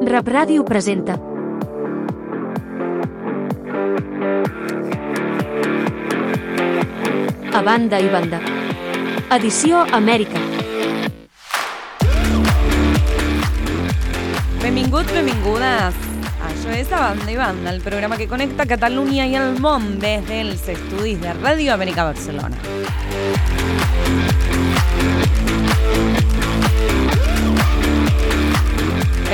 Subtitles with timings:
[0.00, 1.12] Rap Ràdio presenta
[7.52, 8.38] A banda i banda.
[9.36, 10.40] Edició Amèrica.
[14.62, 16.00] Benvinguts, benvingudes.
[16.48, 20.24] Això és A Banda i Banda, el programa que connecta Catalunya i el món des
[20.30, 22.56] dels estudis de Ràdio Amèrica Barcelona.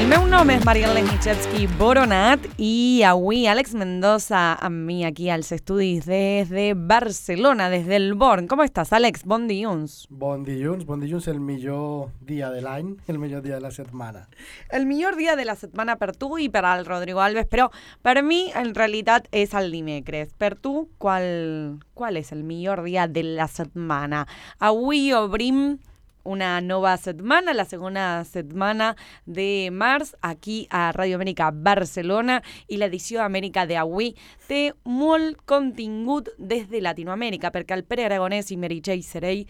[0.07, 5.49] El meu nom és Mariel Lenichevsky Boronat i avui Àlex Mendoza amb mi aquí als
[5.51, 8.47] estudis des de Barcelona, des del Born.
[8.47, 9.25] Com estàs, Àlex?
[9.27, 9.97] Bon dilluns.
[10.07, 14.29] Bon dilluns, bon dilluns, el millor dia de l'any, el millor dia de la setmana.
[14.71, 17.67] El millor dia de la setmana per tu i per al Rodrigo Alves, però
[18.07, 20.31] per mi en realitat és el dimecres.
[20.39, 24.23] Per tu, qual, qual és el millor dia de la setmana?
[24.71, 25.81] Avui obrim
[26.27, 28.93] una nova setmana, la segona setmana
[29.25, 34.13] de març aquí a Ràdio Amèrica Barcelona i l'edició Amèrica d'avui
[34.49, 39.47] té molt contingut des de Latinoamèrica perquè el Pere Aragonès i Meritxell Serey,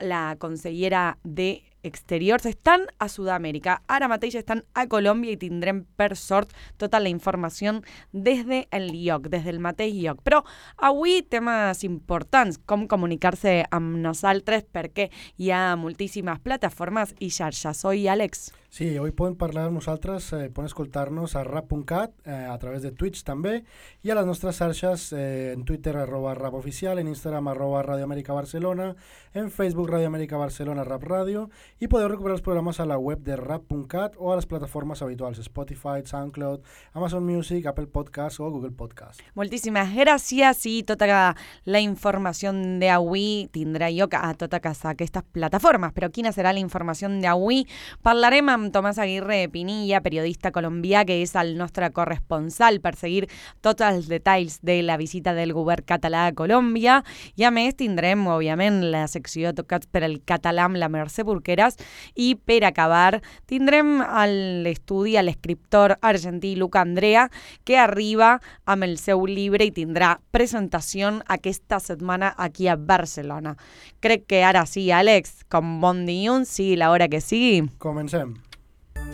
[0.00, 3.80] la consellera de exteriors estan a Sud-amèrica.
[3.88, 7.80] Ara mateix estan a Colòmbia i tindrem, per sort, tota la informació
[8.12, 10.22] des del de lloc, des del mateix lloc.
[10.24, 10.42] Però
[10.76, 17.84] avui temes importants, com comunicar-se amb nosaltres, perquè hi ha moltíssimes plataformes i xarxes.
[17.84, 18.50] Oi, Àlex?
[18.70, 22.92] Sí, hoy pueden parlar amb nosaltres, eh, poden escoltar-nos a rap.cat, eh, a través de
[22.92, 23.64] Twitch també,
[24.06, 28.04] i a les nostres xarxes eh, en Twitter arroba rap oficial, en Instagram arroba Radio
[28.04, 28.94] Amèrica Barcelona,
[29.34, 31.48] en Facebook Radio Amèrica Barcelona Rap Radio,
[31.80, 35.42] i podeu recuperar els programes a la web de rap.cat o a les plataformes habituals,
[35.42, 39.18] Spotify, SoundCloud, Amazon Music, Apple Podcast o Google Podcast.
[39.34, 41.34] Moltíssimes gràcies i tota
[41.66, 47.64] la informació d'avui tindrà lloc a totes aquestes plataformes, però quina serà la informació d'avui?
[48.06, 53.26] Parlarem amb Tomàs Aguirre Pinilla, periodista colombià, que és el nostre corresponsal per seguir
[53.64, 57.00] tots els detalls de la visita del govern català a Colòmbia.
[57.40, 61.78] I a més tindrem, òbviament, la secció tocats per el català amb la Mercè Burqueras
[62.14, 67.28] i per acabar tindrem a l'estudi a l'escriptor argentí Luca Andrea
[67.64, 73.56] que arriba amb el seu llibre i tindrà presentació aquesta setmana aquí a Barcelona.
[74.04, 77.64] Crec que ara sí, Àlex, com bon dilluns, sigui l'hora que sigui.
[77.80, 78.36] Comencem.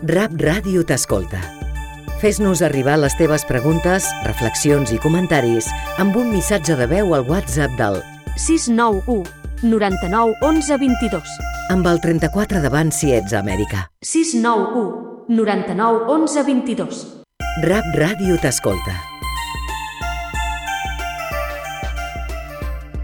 [0.07, 1.41] Rap Ràdio t'escolta.
[2.21, 5.69] Fes-nos arribar les teves preguntes, reflexions i comentaris
[6.01, 8.01] amb un missatge de veu al WhatsApp del
[8.37, 9.25] 691
[9.63, 11.37] 99 11 22.
[11.73, 13.89] Amb el 34 davant si ets a Amèrica.
[14.05, 17.05] 691 99 11 22.
[17.65, 19.16] Rap Ràdio t'escolta.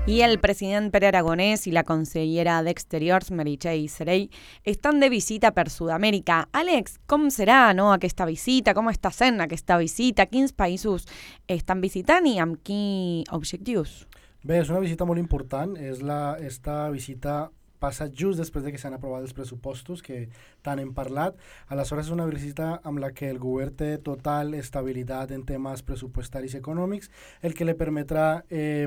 [0.05, 4.31] Y el presidente Pere Aragonés y la consellera d'Exteriors, Meritxell Serey,
[4.65, 6.49] estan de visita per Sud-amèrica.
[6.51, 8.75] Àlex, com serà no, aquesta visita?
[8.75, 10.27] Com està sent aquesta visita?
[10.27, 11.07] Quins països
[11.47, 14.09] estan visitant i amb quins objectius?
[14.43, 15.79] Bé, és una visita molt important.
[15.79, 17.53] És la, esta visita
[17.83, 20.27] passa just després de que s'han aprovat els pressupostos que
[20.67, 21.39] tant hem parlat.
[21.75, 26.55] Aleshores és una visita amb la que el govern té total estabilitat en temes pressupostaris
[26.59, 27.11] econòmics,
[27.43, 28.87] el que li permetrà eh,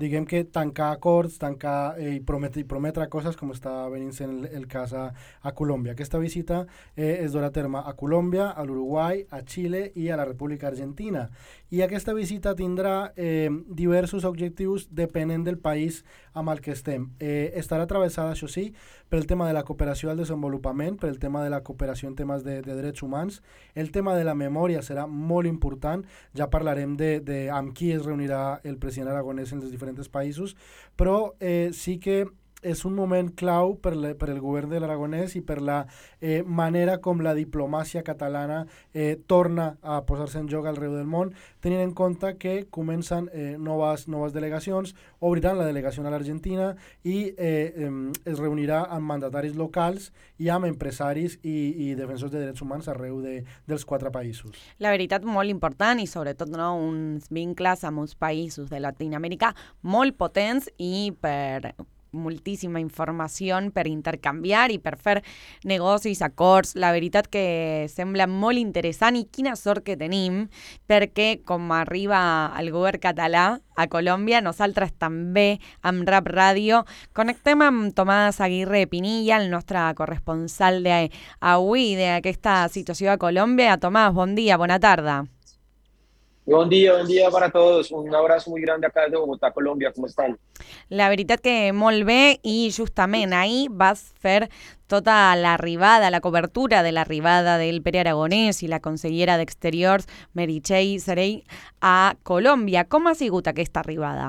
[0.00, 4.32] diguem que tancar acords, tancar eh, i, prometre, i prometre coses com està venint sent
[4.32, 5.08] el, el cas a,
[5.42, 5.96] a Colòmbia.
[5.96, 6.62] Aquesta visita
[6.96, 10.70] eh, es durà a terme a Colòmbia, a l'Uruguai, a Xile i a la República
[10.70, 11.28] Argentina.
[11.72, 16.02] I aquesta visita tindrà eh, diversos objectius depenent del país
[16.36, 17.06] amb el que estem.
[17.16, 18.66] Eh, estarà travessada, això sí,
[19.08, 22.58] pel tema de la cooperació al desenvolupament, pel tema de la cooperació en temes de,
[22.60, 23.40] de drets humans.
[23.72, 26.04] El tema de la memòria serà molt important.
[26.36, 30.52] Ja parlarem de, de amb qui es reunirà el president aragonès en els diferents països,
[31.00, 32.26] però eh, sí que
[32.62, 35.82] és un moment clau per, le, per el govern de l'Aragonès i per la
[36.20, 38.62] eh, manera com la diplomàcia catalana
[38.94, 43.56] eh, torna a posar-se en joc arreu del món, tenint en compte que comencen eh,
[43.58, 46.72] noves, noves delegacions, obriran la delegació a l'Argentina
[47.04, 47.90] i eh, eh,
[48.24, 51.56] es reunirà amb mandataris locals i amb empresaris i,
[51.88, 54.58] i defensors de drets humans arreu de, dels quatre països.
[54.82, 60.18] La veritat, molt important i sobretot no, uns vincles amb uns països de Latinoamèrica molt
[60.18, 61.74] potents i per
[62.12, 65.18] moltíssima informació per intercanviar i per fer
[65.64, 66.76] negocis, acords.
[66.76, 70.46] La veritat que sembla molt interessant i quina sort que tenim
[70.88, 76.82] perquè com arriba el govern català a Colòmbia, nosaltres també amb Rap Ràdio
[77.16, 83.78] connectem amb Tomàs Aguirre Pinilla, el nostre corresponsal d'avui d'aquesta situació a Colòmbia.
[83.80, 85.22] Tomàs, bon dia, bona tarda.
[86.44, 87.92] Buen día, buen día para todos.
[87.92, 89.92] Un abrazo muy grande acá desde Bogotá, Colombia.
[89.94, 90.36] ¿Cómo están?
[90.88, 94.48] La veritat que molt bé i justament ahir vas fer
[94.90, 101.44] tota l'arribada, la cobertura de l'arribada del Pere Aragonès i la consellera d'Exteriors Meritxell Serey
[101.80, 102.88] a Colòmbia.
[102.90, 104.28] Com ha sigut aquesta arribada?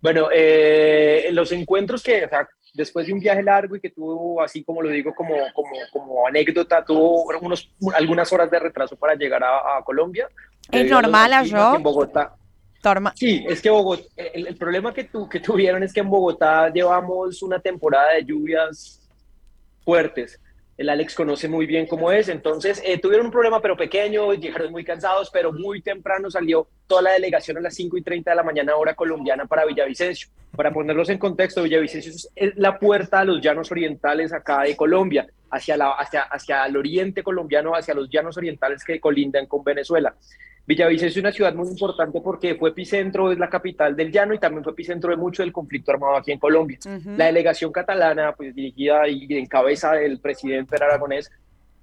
[0.00, 4.40] Bueno, eh, los encuentros que, o sea, después de un viaje largo y que tuvo,
[4.40, 9.16] así como lo digo, como, como, como anécdota, tuvo unos, algunas horas de retraso para
[9.16, 10.28] llegar a, a Colombia.
[10.72, 11.74] És normal, això?
[11.76, 12.32] En Bogotá.
[12.82, 16.10] Torma Sí, es que Bogotá, el, el problema que, tu, que tuvieron es que en
[16.10, 19.00] Bogotá llevamos una temporada de lluvias
[19.84, 20.40] fuertes.
[20.76, 24.70] El Alex conoce muy bien cómo es, entonces eh, tuvieron un problema pero pequeño, llegaron
[24.70, 28.36] muy cansados, pero muy temprano salió toda la delegación a las 5 y 30 de
[28.36, 30.28] la mañana hora colombiana para Villavicencio.
[30.54, 35.26] Para ponerlos en contexto, Villavicencio es la puerta a los llanos orientales acá de Colombia,
[35.50, 40.14] hacia, la, hacia, hacia el oriente colombiano, hacia los llanos orientales que colindan con Venezuela.
[40.66, 44.38] Villavicencio es una ciudad muy importante porque fue epicentro, es la capital del llano y
[44.38, 46.78] también fue epicentro de mucho del conflicto armado aquí en Colombia.
[46.84, 47.16] Uh -huh.
[47.16, 51.30] La delegación catalana, pues dirigida y en cabeza del presidente Aragonés,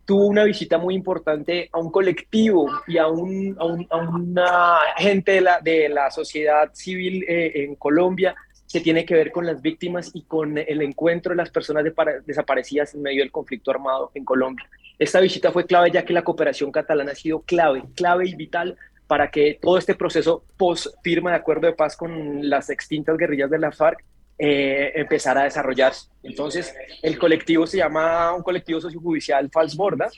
[0.06, 4.78] tuvo una visita muy importante a un colectivo y a, un, a, un, a una
[4.98, 8.36] gente de la, de la sociedad civil eh, en Colombia
[8.74, 11.94] que tiene que ver con las víctimas y con el encuentro de las personas de
[12.26, 14.68] desaparecidas en medio del conflicto armado en Colombia.
[14.98, 18.76] Esta visita fue clave ya que la cooperación catalana ha sido clave, clave y vital
[19.06, 23.52] para que todo este proceso post firma de acuerdo de paz con las extintas guerrillas
[23.52, 24.04] de la FARC
[24.40, 26.08] eh, empezara a desarrollarse.
[26.24, 26.74] Entonces,
[27.04, 30.10] el colectivo se llama un colectivo sociojudicial Falsborda,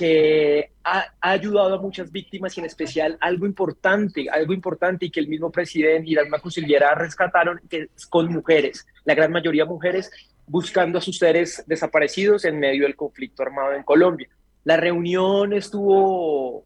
[0.00, 5.10] que ha, ha, ayudado a muchas víctimas y en especial algo importante, algo importante y
[5.10, 9.30] que el mismo presidente y la misma consellera rescataron, que es con mujeres, la gran
[9.30, 10.10] mayoría mujeres,
[10.46, 14.30] buscando a sus seres desaparecidos en medio del conflicto armado en Colombia.
[14.64, 16.64] La reunión estuvo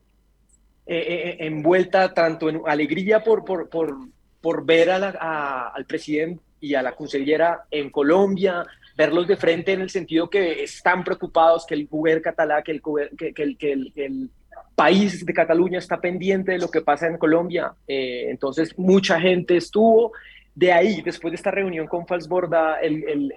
[0.87, 3.97] eh, eh, envuelta tanto en alegría por, por, por,
[4.41, 8.65] por ver a la, a, al presidente y a la consellera en Colombia,
[8.97, 12.83] verlos de frente en el sentido que están preocupados, que el gobierno catalán, que el,
[13.17, 14.31] que, el, que, el,
[14.75, 17.73] país de Cataluña está pendiente de lo que pasa en Colombia.
[17.87, 20.13] Eh, entonces, mucha gente estuvo.
[20.55, 22.79] De ahí, después de esta reunión con Falsborda,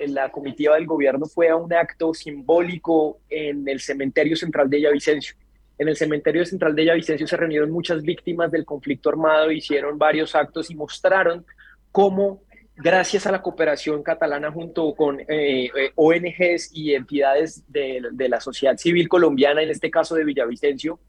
[0.07, 5.35] la comitiva del gobierno fue a un acto simbólico en el cementerio central de Villavicencio.
[5.79, 10.35] En el cementerio central de Villavicencio se reunieron muchas víctimas del conflicto armado, hicieron varios
[10.35, 11.45] actos y mostraron
[11.91, 12.41] cómo
[12.77, 18.77] gracias a la cooperación catalana junto con eh, ONGs y entidades de, de, la sociedad
[18.77, 20.99] civil colombiana, en este caso de Villavicencio,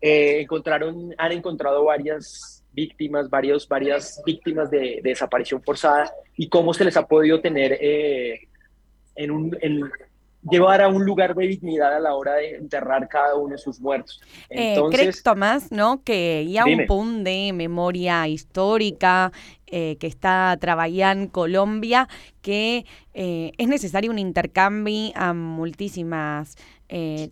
[0.00, 6.74] eh, encontraron, han encontrado varias víctimas, varios, varias víctimas de, de, desaparición forzada y cómo
[6.74, 8.48] se les ha podido tener eh,
[9.14, 9.56] en un...
[9.60, 9.90] En,
[10.50, 13.80] llevar a un lugar de dignidad a la hora de enterrar cada uno de sus
[13.80, 14.20] muertos.
[14.48, 16.82] Entonces, eh, Tomàs, no, que hi ha dime.
[16.82, 19.30] un punt de memòria històrica
[19.72, 22.04] eh, que està treballant Colòmbia
[22.44, 26.54] que eh, és necessari un intercanvi amb moltíssimes
[26.92, 27.28] eh,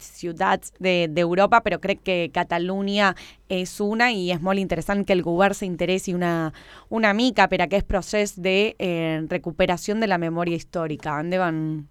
[0.81, 3.13] d'Europa, de, però crec que Catalunya
[3.49, 6.53] és una i és molt interessant que el govern s'interessi una,
[6.89, 11.21] una mica per aquest procés de eh, recuperació de la memòria històrica.
[11.21, 11.85] Endavant.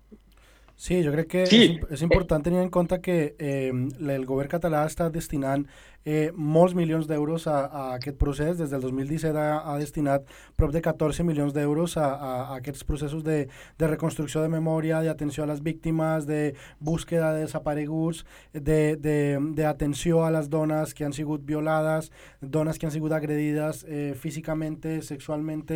[0.80, 1.58] Sí, jo crec que sí.
[1.76, 5.66] és, és important tenir en compte que eh, el govern català està destinant
[6.10, 8.58] eh, molts milions d'euros a, a aquest procés.
[8.58, 10.26] Des del 2017 ha, ha destinat
[10.58, 13.44] prop de 14 milions d'euros a, a, a aquests processos de,
[13.78, 18.24] de reconstrucció de memòria, d'atenció a les víctimes, de búsqueda de desapareguts,
[18.54, 22.10] d'atenció de, de, a les dones que han sigut violades,
[22.42, 25.68] dones que han sigut agredides eh, físicament, sexualment,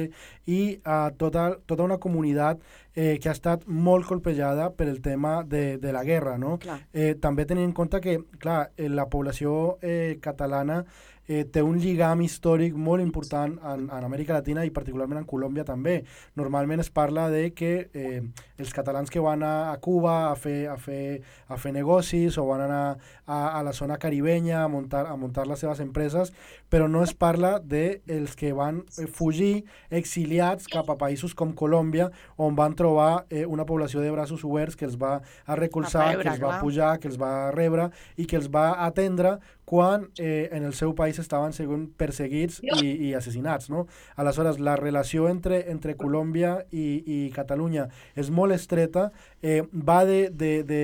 [0.48, 2.62] i a tota, tota una comunitat
[2.96, 6.58] eh, que ha estat molt colpejada per el tema de, de la guerra, no?
[6.94, 10.84] Eh, també tenint en compte que, clar, eh, la població eh, catalana
[11.28, 15.66] eh, té un lligam històric molt important en, en Amèrica Latina i particularment en Colòmbia
[15.68, 16.02] també.
[16.40, 18.22] Normalment es parla de que eh,
[18.60, 22.48] els catalans que van a, a Cuba a fer, a, fer, a fer negocis o
[22.50, 22.84] van anar
[23.26, 26.34] a, a la zona caribenya a muntar, a muntar les seves empreses,
[26.70, 31.56] però no es parla de els que van eh, fugir exiliats cap a països com
[31.56, 36.12] Colòmbia, on van trobar eh, una població de braços oberts que els va a recolzar,
[36.12, 36.62] rebre, que els va clar.
[36.62, 40.94] pujar, que els va rebre i que els va atendre quan eh, en el seu
[40.96, 43.70] país estaven segons perseguits i, i assassinats.
[43.72, 43.86] No?
[44.20, 47.88] Aleshores, la relació entre, entre Colòmbia i, i Catalunya
[48.20, 50.82] és molt estreta, eh, va de, de, de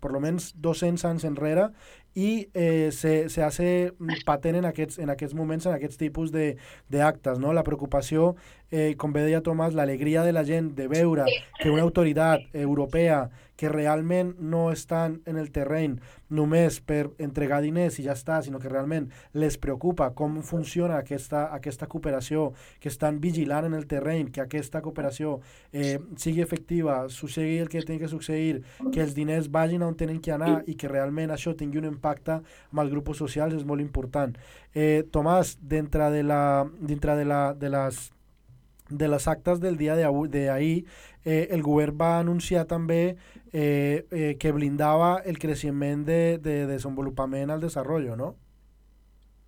[0.00, 1.68] per almenys 200 anys enrere
[2.14, 3.92] i eh, se, se hace
[4.28, 6.56] patent en aquests, en aquests moments, en aquests tipus de-
[6.92, 7.38] d'actes.
[7.40, 7.54] No?
[7.56, 8.34] La preocupació,
[8.72, 11.28] eh, com bé deia Tomàs, l'alegria de la gent de veure
[11.60, 13.28] que una autoritat europea
[13.62, 15.92] que realment no estan en el terreny
[16.34, 19.04] només per entregar diners i ja està, sinó que realment
[19.38, 22.48] les preocupa com funciona aquesta, aquesta cooperació,
[22.80, 25.36] que estan vigilant en el terreny, que aquesta cooperació
[25.70, 30.18] eh, sigui efectiva, succeï el que tingui que succeir, que els diners vagin on tenen
[30.18, 33.84] que anar i que realment això tingui un impacte amb els grups socials és molt
[33.84, 34.34] important.
[34.74, 38.08] Eh, Tomàs, dintre de, la, dintre de, la, de les
[38.98, 40.84] de les actes del dia d'ahir,
[41.24, 43.16] eh, el govern va anunciar també
[43.52, 46.78] eh, eh, que blindava el creixement de, de
[47.52, 48.36] al desarrollo, ¿no?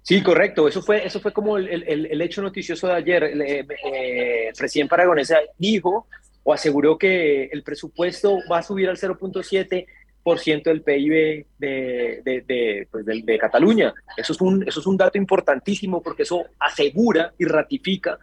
[0.05, 0.69] Sí, correcto.
[0.69, 3.25] Eso fue, eso fue como el, hecho noticioso de ayer.
[3.25, 6.07] El, eh, eh, Paragonesa dijo
[6.43, 12.87] o aseguró que el presupuesto va a subir al 0.7% del PIB de, de, de,
[12.91, 13.95] pues, de Cataluña.
[14.15, 18.19] Eso es, un, eso es un dato importantísimo porque eso asegura y ratifica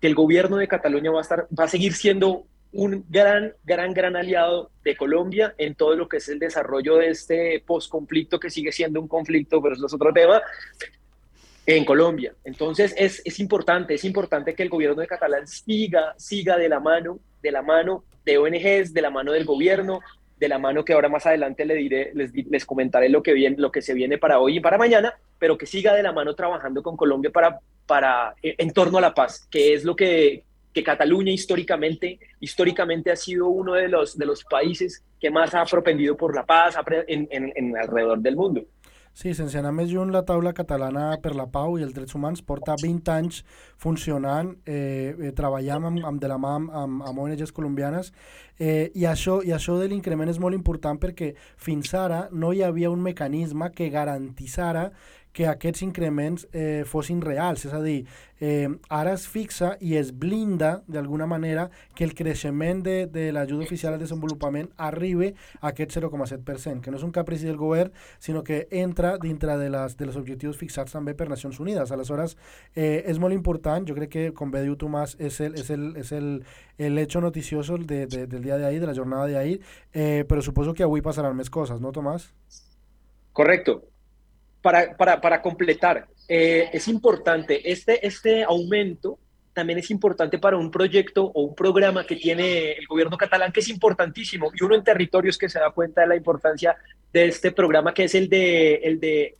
[0.00, 3.94] que el gobierno de Cataluña va a, estar, va a seguir siendo un gran, gran,
[3.94, 8.50] gran aliado de Colombia en todo lo que es el desarrollo de este posconflicto que
[8.50, 10.42] sigue siendo un conflicto, pero es otro tema,
[11.66, 12.34] en Colombia.
[12.44, 16.80] Entonces es, es importante, es importante que el gobierno de Catalán siga, siga de la
[16.80, 20.00] mano, de la mano de ONGs, de la mano del gobierno,
[20.38, 23.56] de la mano que ahora más adelante le diré, les, les comentaré lo que, viene,
[23.58, 26.34] lo que se viene para hoy y para mañana, pero que siga de la mano
[26.34, 30.44] trabajando con Colombia para, para eh, en torno a la paz, que es lo que,
[30.72, 35.64] que Cataluña históricamente, históricamente ha sido uno de los, de los países que más ha
[35.64, 36.76] propendido por la paz
[37.08, 38.64] en, en, en alrededor del mundo.
[39.18, 43.10] Sí, més lluny, la taula catalana per la pau i els drets humans porta 20
[43.10, 43.40] anys
[43.76, 48.12] funcionant, eh, eh, treballant amb, amb de la mà amb, amb, amb ONGs colombianes
[48.58, 52.62] eh, i, això, i això de l'increment és molt important perquè fins ara no hi
[52.66, 54.90] havia un mecanisme que garantissara
[55.38, 58.00] que aquests increments eh, fossin reals, és a dir,
[58.40, 63.66] eh, ara es fixa i es blinda d'alguna manera que el creixement de, de l'ajuda
[63.66, 65.28] oficial al desenvolupament arribi
[65.60, 69.68] a aquest 0,7%, que no és un caprici del govern, sinó que entra dintre de,
[69.70, 71.92] les, de los objectius fixats també per Nacions Unides.
[71.94, 72.34] Aleshores,
[72.74, 75.92] eh, és molt important, jo crec que, com bé diu Tomàs, és el, és el,
[76.02, 76.32] és el,
[76.78, 79.60] el hecho noticioso de, de, del dia d'ahir, de la jornada d'ahir,
[79.92, 82.30] eh, però suposo que avui passaran més coses, no, Tomàs?
[83.32, 83.82] Correcto.
[84.62, 89.18] Para, para, para completar, eh, es importante, este, este aumento
[89.52, 93.60] también es importante para un proyecto o un programa que tiene el gobierno catalán, que
[93.60, 96.76] es importantísimo, y uno en territorios que se da cuenta de la importancia
[97.12, 99.36] de este programa, que es el de, el de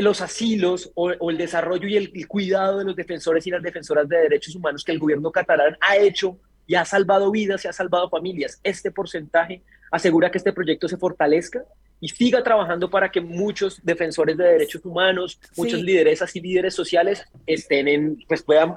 [0.00, 3.62] los asilos o, o el desarrollo y el, el cuidado de los defensores y las
[3.62, 7.68] defensoras de derechos humanos que el gobierno catalán ha hecho y ha salvado vidas y
[7.68, 8.60] ha salvado familias.
[8.62, 11.62] Este porcentaje asegura que este proyecto se fortalezca
[12.00, 15.86] y siga trabajando para que muchos defensores de derechos humanos, muchos Sí.
[15.86, 18.74] lideresas y líderes sociales estén en, pues puedan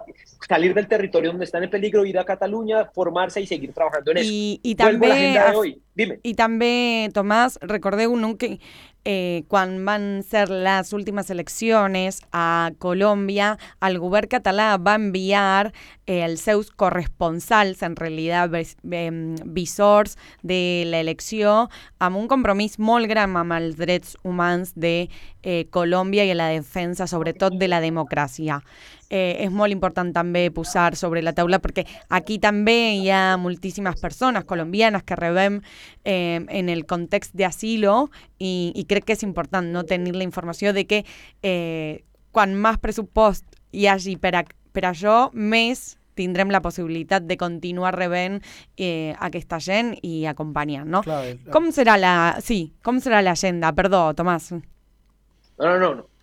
[0.47, 4.17] salir del territorio donde están en peligro, ir a Cataluña, formarse y seguir trabajando en
[4.17, 4.31] eso.
[4.83, 5.81] Agenda de af- hoy.
[5.95, 6.19] Dime.
[6.23, 8.59] I també, Tomàs, recordeu que
[9.05, 13.53] eh, quan van ser les últimes eleccions a Colòmbia,
[13.85, 15.71] el govern català va enviar
[16.05, 21.69] eh, els seus corresponsals, en realitat vis- em, visors de l'elecció,
[21.99, 25.09] amb un compromís molt gran amb els drets humans de
[25.43, 28.61] eh, Colòmbia i la defensa, sobretot, de la democràcia.
[29.09, 33.99] Eh, és molt important també posar sobre la taula perquè aquí també hi ha moltíssimes
[34.01, 35.59] persones colombianes que rebem
[36.03, 38.09] eh, en el context d'asilo
[38.39, 41.03] i, i crec que és important no tenir la informació de que
[41.45, 42.01] eh,
[42.33, 43.45] quan més pressupost
[43.75, 44.43] hi hagi per, a,
[44.73, 48.39] per això, més tindrem la possibilitat de continuar rebent
[48.77, 51.03] eh, aquesta gent i acompanyant, no?
[51.05, 52.15] Clar, Com serà la...
[52.41, 53.73] Sí, com serà l'agenda?
[53.75, 54.53] Perdó, Tomàs.
[54.55, 54.61] No,
[55.59, 56.14] no, no, no.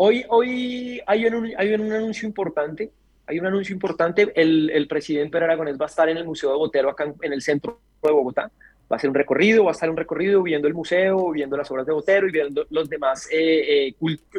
[0.00, 2.92] Hoy, hoy hay, un, hay un anuncio importante.
[3.26, 4.32] Hay un anuncio importante.
[4.36, 7.42] El, el presidente Aragonés va a estar en el Museo de Botero, acá en, el
[7.42, 8.48] centro de Bogotá.
[8.90, 11.68] Va a ser un recorrido, va a estar un recorrido viendo el museo, viendo las
[11.72, 13.94] obras de Botero y viendo los demás eh, eh,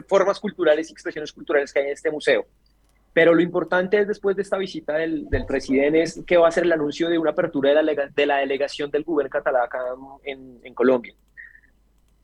[0.07, 2.45] formas culturales y expresiones culturales que hay en este museo.
[3.11, 6.63] Pero lo importante es después de esta visita del, presidente es que va a ser
[6.63, 9.79] el anuncio de una apertura de la, de la delegación del gobierno catalán acá
[10.23, 11.13] en Colombia.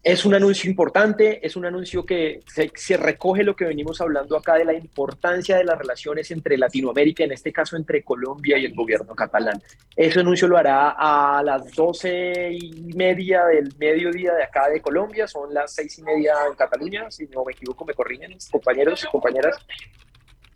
[0.05, 4.53] Es un anuncio importante, es un anuncio que se, recoge lo que venimos hablando acá
[4.53, 8.75] de la importancia de las relaciones entre Latinoamérica, en este caso entre Colombia y el
[8.75, 9.59] gobierno catalán.
[9.95, 15.27] Ese anuncio lo hará a las doce y media del mediodía de acá de Colombia,
[15.27, 19.07] son las seis y media en Cataluña, si no me equivoco, me corrigen compañeros y
[19.07, 19.57] compañeras.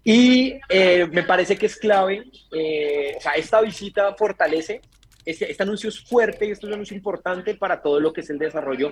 [0.03, 4.79] Y eh, me parece que es clave, eh, o sea, esta visita fortalece
[5.25, 8.21] este, este, anuncio es fuerte y este es un anuncio importante para todo lo que
[8.21, 8.91] es el desarrollo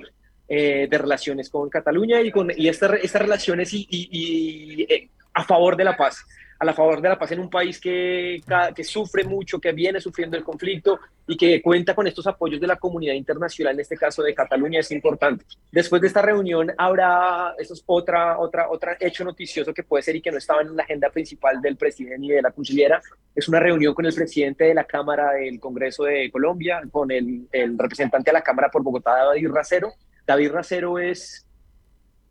[0.50, 5.76] eh, de relaciones con Cataluña y, con, y estas relaciones y, y, eh, a favor
[5.76, 6.26] de la paz,
[6.58, 8.42] a la favor de la paz en un país que,
[8.74, 12.68] que sufre mucho, que viene sufriendo el conflicto y que cuenta con estos apoyos de
[12.68, 15.44] la comunidad internacional, en este caso de Cataluña, es importante.
[15.72, 20.16] Después de esta reunión habrá, eso es otra, otra, otra hecho noticioso que puede ser
[20.16, 23.00] y que no estaba en la agenda principal del presidente ni de la canciller,
[23.36, 27.48] es una reunión con el presidente de la Cámara del Congreso de Colombia, con el,
[27.52, 29.94] el representante de la Cámara por Bogotá, David Racero,
[30.28, 31.48] David Racero es,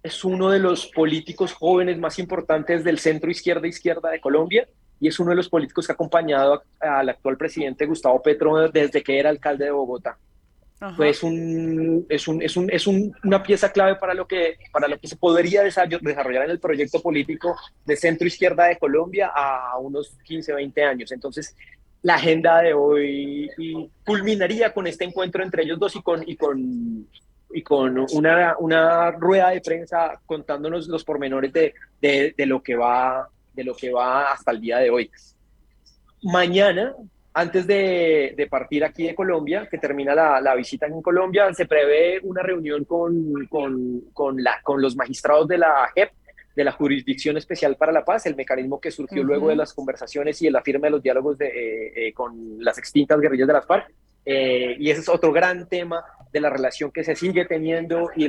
[0.03, 4.69] es uno de los políticos jóvenes más importantes del centro izquierda izquierda de Colombia
[5.01, 9.03] y es uno de los políticos que ha acompañado al actual presidente Gustavo Petro desde
[9.03, 10.19] que era alcalde de Bogotá.
[10.95, 14.99] Pues un, es, un, es, un, es una pieza clave para lo, que, para lo
[14.99, 20.19] que se podría desarrollar en el proyecto político de centro izquierda de Colombia a unos
[20.25, 21.13] 15, 20 años.
[21.13, 21.57] Entonces,
[22.03, 23.51] la agenda de hoy
[24.05, 27.09] culminaría con este encuentro entre ellos dos y con, y con
[27.53, 32.77] y con una, una rueda de prensa contándonos los pormenores de, de, de, lo que
[32.77, 35.11] va, de lo que va hasta el día de hoy.
[36.23, 36.95] Mañana,
[37.35, 41.67] antes de, de partir aquí de Colombia, que termina la, la, visita en Colombia, se
[41.67, 46.11] prevé una reunión con, con, con, la, con los magistrados de la JEP,
[46.57, 50.41] de la Jurisdicción Especial para la Paz, el mecanismo que surgió luego de las conversaciones
[50.41, 53.53] y de la firma de los diálogos de, eh, eh, con las extintas guerrillas de
[53.53, 53.93] las FARC.
[54.29, 58.29] Eh, y ese es otro gran tema de la relación que se sigue teniendo y,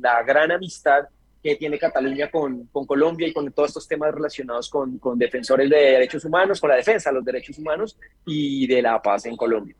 [0.00, 1.08] la gran amistad
[1.42, 5.68] que tiene Cataluña con, con, Colombia y con todos estos temas relacionados con, con, defensores
[5.68, 9.36] de derechos humanos, con la defensa de los derechos humanos y de la paz en
[9.36, 9.74] Colombia.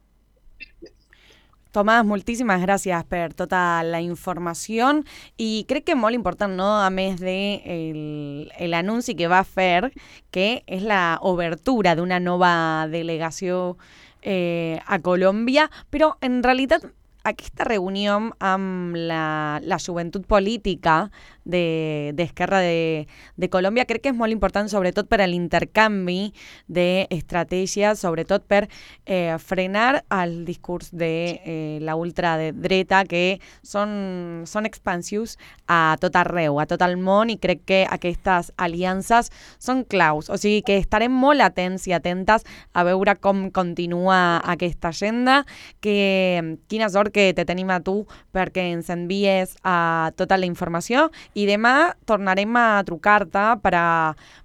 [1.71, 5.07] Tomás, muchísimas gracias por toda la información
[5.39, 6.81] y creo que es muy importante, no?
[6.83, 9.93] a mes de el, el anuncio que va hacer,
[10.31, 13.77] que es la obertura de una nueva delegación
[14.23, 16.83] eh, a Colombia, pero en realidad
[17.25, 21.11] aquesta reunió amb la, la joventut política
[21.45, 23.07] de, d'Esquerra de,
[23.37, 26.33] de Colòmbia crec que és molt important sobretot per a l'intercanvi
[26.71, 28.65] d'estratègies, sobretot per
[29.07, 31.13] eh, frenar el discurs de
[31.45, 37.39] eh, la ultradreta que són, són expansius a tot arreu, a tot el món i
[37.43, 39.31] crec que aquestes aliances
[39.63, 44.91] són claus, o sigui que estarem molt atents i atentes a veure com continua aquesta
[44.91, 45.43] agenda,
[45.83, 48.03] que quina sort que te tenim a tu
[48.35, 53.87] perquè ens envies a tota la informació i demà tornarem a trucar-te per a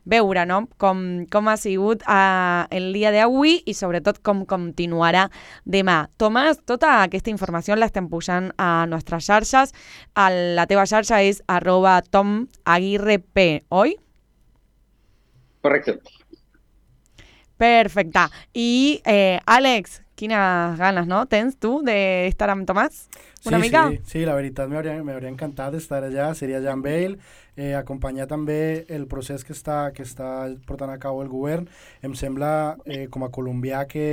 [0.08, 0.64] veure no?
[0.78, 5.28] com, com ha sigut uh, el dia d'avui i sobretot com continuarà
[5.66, 6.04] demà.
[6.20, 9.74] Tomàs, tota aquesta informació l'estem pujant a nostres xarxes.
[10.16, 13.98] A la teva xarxa és arroba tomaguirrep, oi?
[15.62, 16.00] Correcte.
[17.58, 18.28] Perfecte.
[18.54, 21.22] I, eh, Àlex, quines ganes, no?
[21.30, 23.06] Tens tu d'estar amb Tomàs?
[23.46, 23.86] Una sí, mica?
[23.94, 27.16] Sí, sí, la veritat m'hauria encantat estar allà, seria ja amb ell,
[27.56, 31.70] eh, acompanyar també el procés que està, que està portant a cabo el govern.
[32.02, 32.52] Em sembla,
[32.86, 34.08] eh, com a colombià, que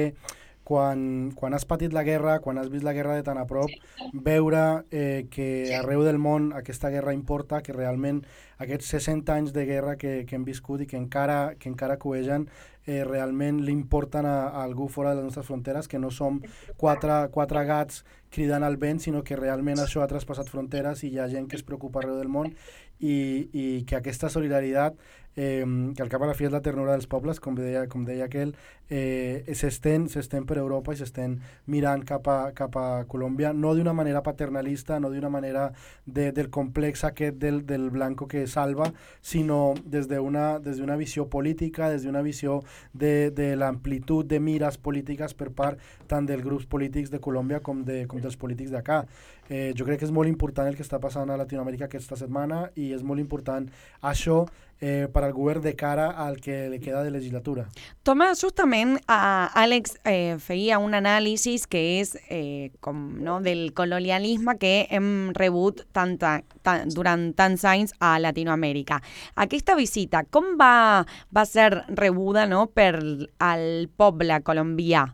[0.65, 3.71] quan, quan has patit la guerra, quan has vist la guerra de tan a prop,
[4.13, 8.25] veure eh, que arreu del món aquesta guerra importa, que realment
[8.59, 12.49] aquests 60 anys de guerra que, que hem viscut i que encara, que encara coegen
[12.87, 16.41] eh, realment li importen a, a algú fora de les nostres fronteres, que no som
[16.81, 21.21] quatre, quatre gats cridant al vent, sinó que realment això ha traspassat fronteres i hi
[21.23, 22.53] ha gent que es preocupa arreu del món
[23.01, 23.17] i,
[23.53, 24.99] i que aquesta solidaritat
[25.37, 28.05] eh, que al cap a la fi és la ternura dels pobles, com deia, com
[28.07, 28.55] deia aquell,
[28.89, 30.07] eh, s'estén
[30.47, 35.11] per Europa i s'estén mirant cap a, cap a Colòmbia, no d'una manera paternalista, no
[35.11, 35.71] d'una manera
[36.07, 38.93] de, del complex aquest del, del blanco que salva,
[39.23, 44.79] sinó des d'una des una visió política, des d'una visió de, de l'amplitud de mires
[44.79, 49.05] polítiques per part tant dels grups polítics de Colòmbia com de, com dels polítics d'acá.
[49.49, 52.65] Eh, jo crec que és molt important el que està passant a Latinoamèrica aquesta setmana
[52.81, 53.67] i és molt important
[54.01, 54.45] això
[54.81, 57.67] eh, per al govern de cara al que li queda de legislatura.
[58.05, 64.57] Tomàs, justament eh, Àlex eh, feia un anàlisi que és eh, com, no, del colonialisme
[64.61, 69.01] que hem rebut tanta, tan, durant tants anys a Latinoamèrica.
[69.45, 72.95] Aquesta visita, com va, va ser rebuda no, per
[73.39, 75.07] al poble colombià?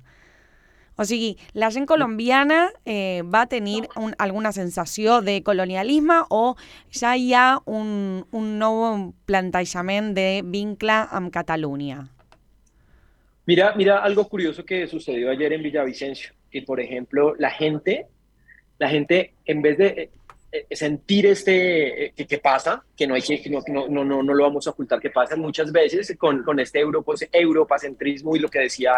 [1.00, 6.58] O sigui, la gent colombiana eh, va tenir un, alguna sensació de colonialisme o
[6.92, 7.30] ja hi
[7.64, 8.82] un, un nou
[10.12, 12.02] de vincle amb Catalunya?
[13.48, 18.04] Mira, mira algo curioso que sucedió ayer en Villavicencio, que por ejemplo la gente,
[18.78, 20.10] la gente en vez de
[20.70, 24.44] sentir este eh, que, que, pasa, que no hay que no, no, no, no lo
[24.44, 28.60] vamos a ocultar que pasa muchas veces con, con este Europa, europacentrismo y lo que
[28.60, 28.92] decía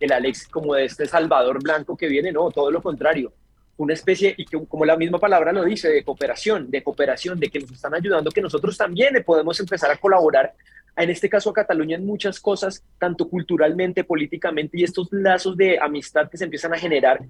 [0.00, 3.32] el Alex como de este Salvador Blanco que viene, no, todo lo contrario,
[3.78, 7.50] una especie, y que como la misma palabra lo dice, de cooperación, de cooperación, de
[7.50, 10.54] que nos están ayudando, que nosotros también podemos empezar a colaborar,
[10.96, 15.78] en este caso a Cataluña, en muchas cosas, tanto culturalmente, políticamente, y estos lazos de
[15.78, 17.20] amistad que se empiezan a generar,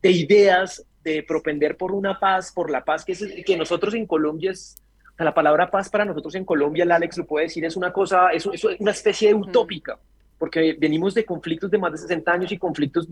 [0.00, 4.06] de ideas, de propender por una paz, por la paz que, es, que nosotros en
[4.06, 4.76] Colombia es,
[5.18, 8.30] la palabra paz para nosotros en Colombia, el Alex lo puede decir, es una cosa,
[8.30, 9.98] es, es una especie de utópica,
[10.38, 13.08] porque venimos de conflictos de más de 60 años y conflictos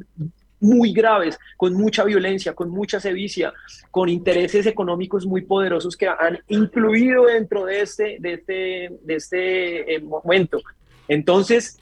[0.61, 3.53] muy graves, con mucha violencia, con mucha sevicia,
[3.91, 9.95] con intereses económicos muy poderosos que han incluido dentro de este, de este, de este
[9.95, 10.61] eh, momento.
[11.09, 11.79] Entonces,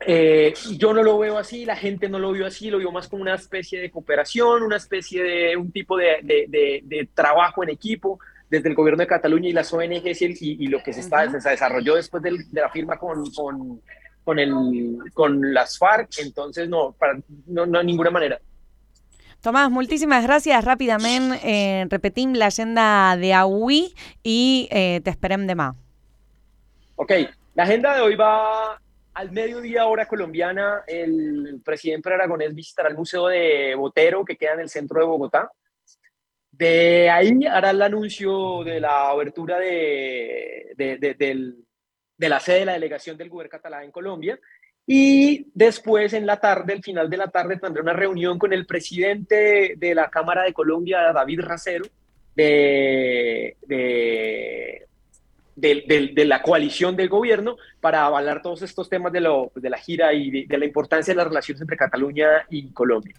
[0.00, 3.08] eh, yo no lo veo así, la gente no lo vio así, lo vio más
[3.08, 7.70] como una especie de cooperación, una especie de un tipo de, de, de, trabajo en
[7.70, 8.18] equipo
[8.50, 11.48] desde el gobierno de Cataluña y las ONGs y, y lo que se, está, se
[11.48, 13.80] desarrolló después de la firma con, con,
[14.22, 14.52] con, el,
[15.14, 16.18] con las FARC.
[16.18, 18.38] Entonces, no, para, no, no de ninguna manera.
[19.46, 20.58] Tomás, moltíssimes gràcies.
[20.64, 23.84] Ràpidament eh, repetim l'agenda d'avui
[24.26, 24.40] i
[24.74, 25.68] eh, t'esperem demà.
[26.98, 27.12] Ok,
[27.54, 28.32] l'agenda de hoy va
[29.16, 34.60] al mediodía hora colombiana, el presidente Aragonés visitará el Museo de Botero, que queda en
[34.60, 35.50] el centro de Bogotá.
[36.50, 43.16] De ahí hará el anuncio de la abertura de, de, la sede de la delegación
[43.16, 44.38] del gobierno catalán en Colombia.
[44.86, 48.66] Y después, en la tarde, al final de la tarde, tendrá una reunión con el
[48.66, 51.86] presidente de la Cámara de Colombia, David Racero,
[52.34, 54.86] de, de,
[55.56, 60.12] de, la coalición del gobierno para avalar todos estos temas de, lo, de la gira
[60.12, 63.14] y de, la importancia de las relaciones entre Cataluña y Colombia.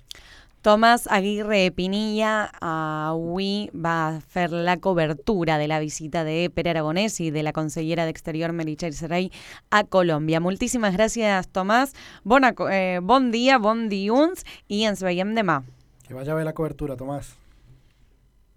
[0.62, 7.30] Tomás Aguirre Pinilla avui va fer la cobertura de la visita de Pere Aragonès i
[7.32, 9.30] de la consellera d'Exterior Meritxell Serey
[9.70, 10.42] a Colòmbia.
[10.44, 11.94] Moltíssimes gràcies, Tomàs.
[12.26, 15.62] Bona, eh, bon dia, bon dilluns i ens veiem demà.
[16.04, 17.32] Que vaya bé la cobertura, Tomàs.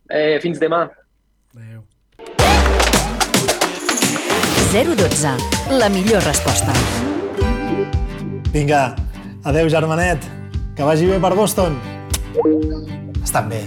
[0.09, 0.89] Eh, fins demà.
[1.55, 1.90] Adéu.
[4.73, 5.29] 012.
[5.71, 6.73] La millor resposta.
[8.53, 8.95] Vinga,
[9.43, 10.23] adeu germanet.
[10.77, 11.75] Que vagi bé per Boston.
[13.19, 13.65] Estan bé.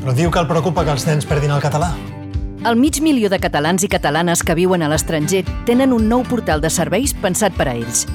[0.00, 1.90] Però diu que el preocupa que els nens perdin el català.
[2.64, 6.64] El mig milió de catalans i catalanes que viuen a l'estranger tenen un nou portal
[6.64, 8.06] de serveis pensat per a ells.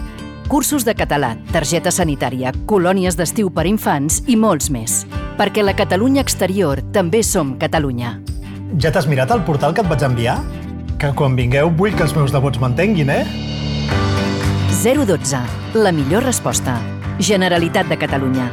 [0.49, 5.03] Cursos de català, targeta sanitària, colònies d'estiu per infants i molts més.
[5.37, 8.15] Perquè la Catalunya exterior també som Catalunya.
[8.81, 10.39] Ja t'has mirat el portal que et vaig enviar?
[10.99, 13.21] Que quan vingueu vull que els meus devots m'entenguin, eh?
[14.81, 15.39] 012.
[15.79, 16.73] La millor resposta.
[17.23, 18.49] Generalitat de Catalunya.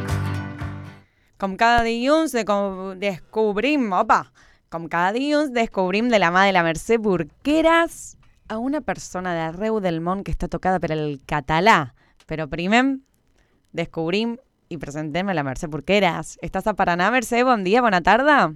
[1.43, 4.21] Com cada dilluns de com descobrim, opa,
[4.71, 8.15] com cada dilluns descobrim de la mà de la Mercè Burqueras
[8.47, 11.91] a una persona d'arreu del món que està tocada per el català.
[12.31, 12.85] Però primer
[13.75, 14.37] descobrim
[14.71, 16.37] i presentem a la Mercè Burqueras.
[16.39, 17.43] Estàs a Paraná, Mercè?
[17.43, 18.53] Bon dia, bona tarda.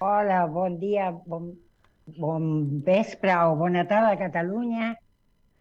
[0.00, 1.52] Hola, bon dia, bon,
[2.18, 4.94] bon vespre o bona tarda a Catalunya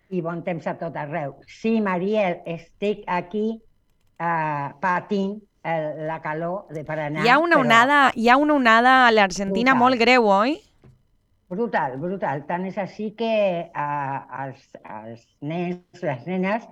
[0.10, 1.36] i bon temps a tot arreu.
[1.48, 7.22] Sí, Mariel, estic aquí uh, patint el, la calor de Paraná.
[7.26, 7.68] Hi ha una, però...
[7.68, 10.58] onada, hi ha una onada a l'Argentina molt greu, oi?
[11.50, 12.44] Brutal, brutal.
[12.50, 13.32] Tant és així que
[13.70, 16.68] uh, els, els nens, les nenes,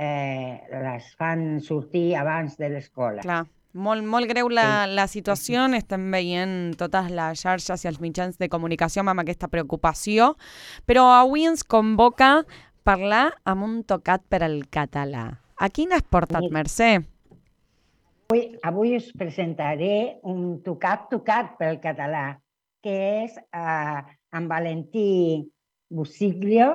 [0.00, 3.24] eh, les fan sortir abans de l'escola.
[3.24, 3.44] Clar.
[3.72, 8.50] Molt, molt greu la, la situació, estem veient totes les xarxes i els mitjans de
[8.52, 10.34] comunicació amb aquesta preocupació,
[10.84, 12.42] però avui ens convoca
[12.84, 15.30] parlar amb un tocat per al català.
[15.56, 16.98] A quin has portat, Mercè?
[18.32, 22.26] Avui, avui us presentaré un tocat tocat pel català,
[22.84, 24.00] que és eh,
[24.36, 25.48] en Valentí
[25.88, 26.68] Busiglio,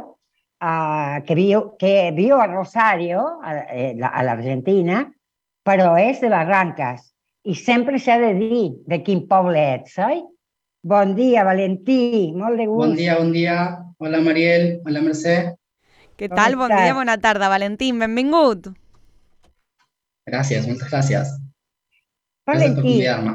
[0.62, 3.54] eh, que, viu, que viu a Rosario, a,
[4.10, 5.04] a l'Argentina,
[5.68, 7.04] però és de Barranques
[7.48, 10.22] i sempre s'ha de dir de quin poble ets, oi?
[10.88, 12.86] Bon dia, Valentí, molt de gust.
[12.86, 13.56] Bon dia, bon dia.
[14.00, 14.68] Hola, Mariel.
[14.86, 15.36] Hola, Mercè.
[16.18, 16.56] Què tal?
[16.56, 16.86] Bon estàs?
[16.86, 18.00] dia, bona tarda, Valentín.
[18.00, 18.70] Benvingut.
[20.28, 21.34] Gràcies, moltes gràcies.
[21.34, 21.44] Gràcies
[22.48, 23.34] per Valentí, convidar-me.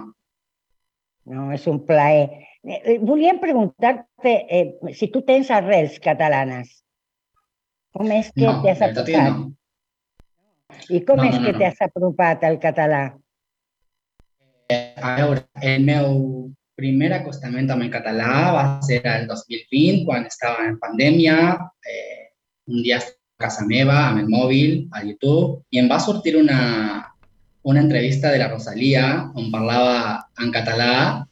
[1.32, 2.28] no, és un plaer.
[2.64, 6.78] Eh, Volíem preguntar-te eh, si tu tens arrels catalanes.
[7.92, 9.52] Com és que No, t'has no.
[10.90, 11.58] I com No, és no, que no.
[11.60, 13.02] t'has apropat al català?
[14.68, 20.26] Eh, A veure, el meu primer acostament amb el català va ser el 2020, quan
[20.26, 21.36] estava en pandèmia.
[21.86, 22.32] Eh,
[22.72, 26.36] un dia estava a casa meva, amb el mòbil, a YouTube, i em va sortir
[26.38, 26.60] una,
[27.62, 29.04] una entrevista de la Rosalia
[29.34, 31.24] on parlava en català.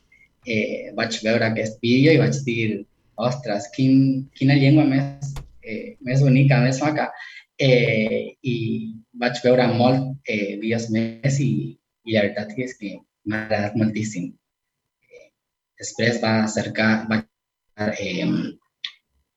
[0.47, 2.85] Eh, vaig veure aquest vídeo i vaig dir,
[3.21, 7.11] ostres, quin, quina llengua més, eh, més bonica, més maca.
[7.61, 8.57] Eh, I
[9.21, 11.77] vaig veure molt eh, vídeos més i,
[12.09, 12.95] i la veritat és que
[13.29, 14.31] m'ha agradat moltíssim.
[15.05, 15.27] Eh,
[15.83, 17.27] després va cercar, vaig
[18.01, 18.29] eh,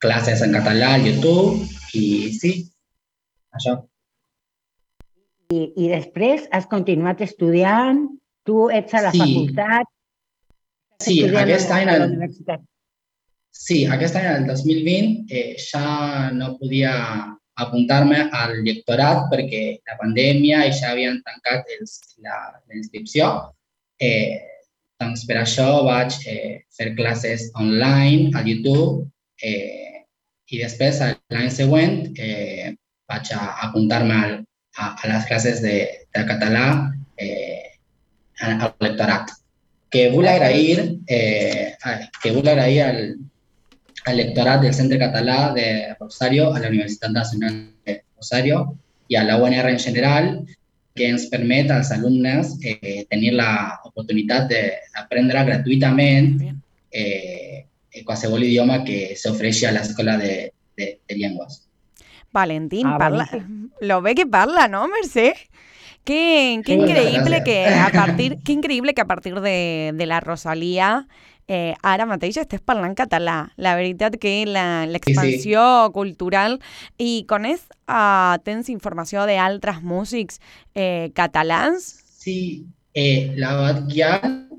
[0.04, 1.68] classes en català al YouTube
[2.00, 2.54] i sí,
[3.56, 3.82] això.
[5.52, 8.06] I, I després has continuat estudiant?
[8.48, 9.20] Tu ets a la Sí.
[9.20, 9.92] facultat?
[11.04, 12.64] Sí, aquest a, any a el-?
[13.52, 16.94] Sí, aquest any, el 2020, eh, ja no podia
[17.62, 23.28] apuntar-me al lectorat perquè la pandèmia i ja havien tancat els, la, la inscripció.
[24.02, 24.39] Eh,
[25.00, 29.06] doncs per això vaig eh, fer classes online a YouTube
[29.44, 30.06] eh,
[30.54, 31.00] i després
[31.34, 32.74] l'any següent eh,
[33.10, 34.39] vaig a apuntar-me al-
[34.80, 35.76] a, a les classes de,
[36.16, 36.89] de català
[37.22, 37.78] eh,
[38.42, 39.30] al lectorat.
[39.94, 43.02] Que vull agrair, eh, a- que vull agrair al,
[44.06, 49.24] al lectorat del Centre Català de Rosario, a la Universitat Nacional de Rosario i a
[49.24, 50.30] la UNR en general,
[50.94, 56.36] que ens permet als alumnes eh, tenir l'oportunitat d'aprendre gratuïtament
[56.92, 57.66] eh,
[58.06, 61.63] qualsevol idioma que s'ofereixi a l'escola de, de, de llengües.
[62.34, 63.28] Valentín, Ah, parla.
[63.82, 65.36] Lo ve que parla, ¿no, Mercé?
[66.04, 66.80] Qué, qué Sí.
[66.82, 67.44] increïble Gràcies.
[67.46, 71.08] que a partir, qué increïble que a partir de, de la Rosalia
[71.48, 73.52] eh, ara mateix estés parlant català.
[73.58, 76.60] La veritat que la- l'expansió cultural
[76.98, 80.39] i coneix, uh, tens informació d'altres músics
[80.74, 82.00] eh, catalans?
[82.18, 84.50] Sí, eh, la Batguian,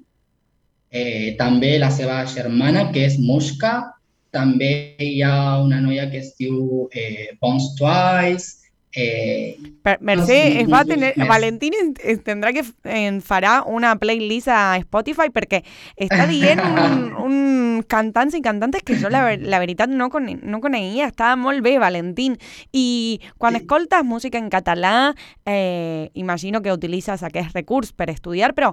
[0.91, 3.95] eh, també la seva germana, que és Mushka,
[4.31, 8.64] també hi ha una noia que es diu eh, Bones Twice,
[8.97, 11.13] eh, Per, Mercè, sí, es va sí, tener.
[11.29, 15.63] Valentín en- en tindrà que f- en farà una playlist a Spotify perquè
[15.97, 20.61] està dient un, un cantants i cantantes que jo la, la veritat no, cone, no
[20.63, 22.39] coneixia, estava molt bé, Valentín.
[22.73, 28.73] I quan escoltes música en català, eh, imagino que utilitzes aquest recurs per estudiar, però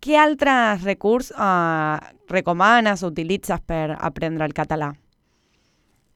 [0.00, 4.94] què altres recurs eh, recomanes o utilitzes per aprendre el català?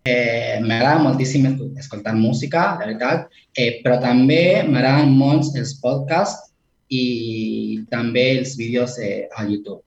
[0.04, 6.50] Eh, m'agrada moltíssim escol- escoltar música, la veritat, eh, però també m'agraden molt els podcasts
[6.90, 9.82] i també els vídeos eh, a YouTube.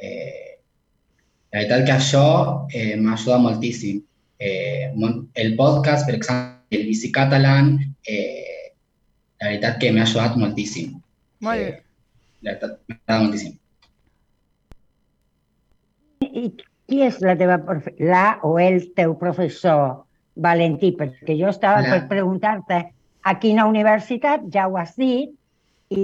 [0.00, 0.56] Eh,
[1.52, 2.28] la veritat que això
[2.72, 4.00] eh, m'ajuda moltíssim.
[4.40, 4.88] Eh,
[5.34, 7.76] el podcast, per exemple, el Bici Catalan,
[8.08, 8.72] eh,
[9.40, 10.96] la veritat que m'ha ajudat moltíssim.
[11.44, 11.82] Molt Eh,
[12.42, 13.54] la veritat, m'agrada moltíssim.
[16.20, 16.50] I
[16.88, 20.04] qui és la teva profe la o el teu professor,
[20.40, 20.94] Valentí?
[20.96, 22.78] Perquè jo estava La- per preguntar-te
[23.28, 25.34] a quina universitat, ja ho has dit,
[25.90, 25.98] i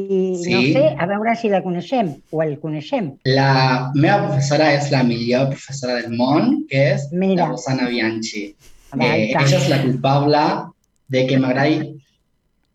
[0.51, 0.73] no Sí.
[0.73, 3.17] sé, a veure si la coneixem o el coneixem.
[3.25, 7.45] La meva professora és la millor professora del món, que és Mira.
[7.45, 8.55] la Rosana Bianchi.
[8.97, 9.47] Va, i Eh, tant.
[9.47, 10.39] ella és la culpable
[11.09, 11.97] de que m'agradi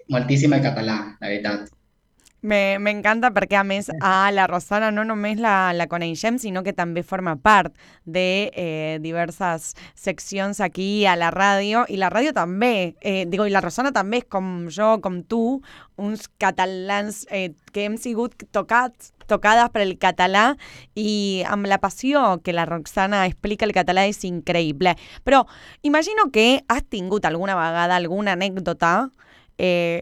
[0.09, 1.68] moltíssim el català, la veritat.
[2.41, 6.71] Me- M'encanta perquè, a més, a la Rosana no només la, la coneixem, sinó que
[6.71, 7.73] també forma part
[8.05, 13.51] de eh, diverses seccions aquí a la ràdio, i la ràdio també, eh, digo, i
[13.51, 15.59] la Rosana també és com jo, com tu,
[15.99, 20.55] uns catalans eh, que hem sigut tocats tocades per el català
[20.97, 24.95] i amb la passió que la Roxana explica el català és increïble.
[25.23, 25.43] Però
[25.83, 29.11] imagino que has tingut alguna vegada alguna anècdota
[29.59, 30.01] eh,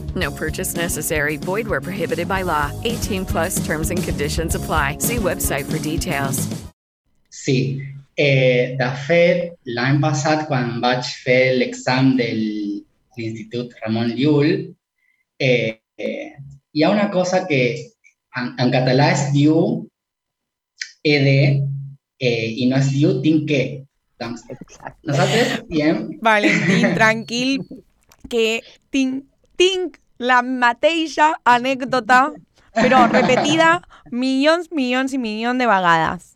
[0.15, 1.37] No purchase necessary.
[1.37, 2.71] Void where prohibited by law.
[2.83, 4.97] 18 plus terms and conditions apply.
[4.99, 6.47] See website for details.
[7.29, 7.81] Sí,
[8.17, 12.27] eh, de fet, l'any passat, quan vaig fer l'examen de
[13.17, 14.51] l'Institut Ramon Llull,
[15.39, 16.27] eh, eh,
[16.73, 17.61] hi ha una cosa que
[18.35, 19.87] en, en català es diu
[21.07, 21.29] ED
[22.19, 23.63] eh, i no es diu tinc que.
[24.21, 24.43] Doncs,
[25.07, 26.03] nosaltres diem...
[26.21, 27.63] Valentín, tranquil,
[28.29, 28.61] que
[28.93, 29.23] tinc,
[29.61, 32.31] tinc la mateixa anècdota,
[32.73, 33.77] però repetida
[34.11, 36.29] milions, milions i milions de vegades.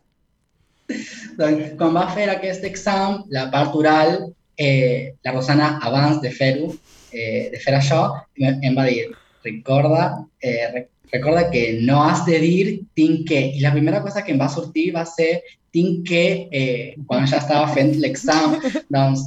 [1.39, 4.17] Doncs, quan va fer aquest examen, la part oral,
[4.57, 6.69] eh, la Rosana, abans de fer-ho,
[7.11, 8.01] eh, de fer això,
[8.37, 9.07] em, va dir,
[9.43, 13.41] recorda, eh, re- recorda que no has de dir tinc que.
[13.57, 17.37] I la primera cosa que em va sortir va ser tinc que, eh, quan ja
[17.41, 18.61] estava fent l'examen,
[18.95, 19.25] doncs...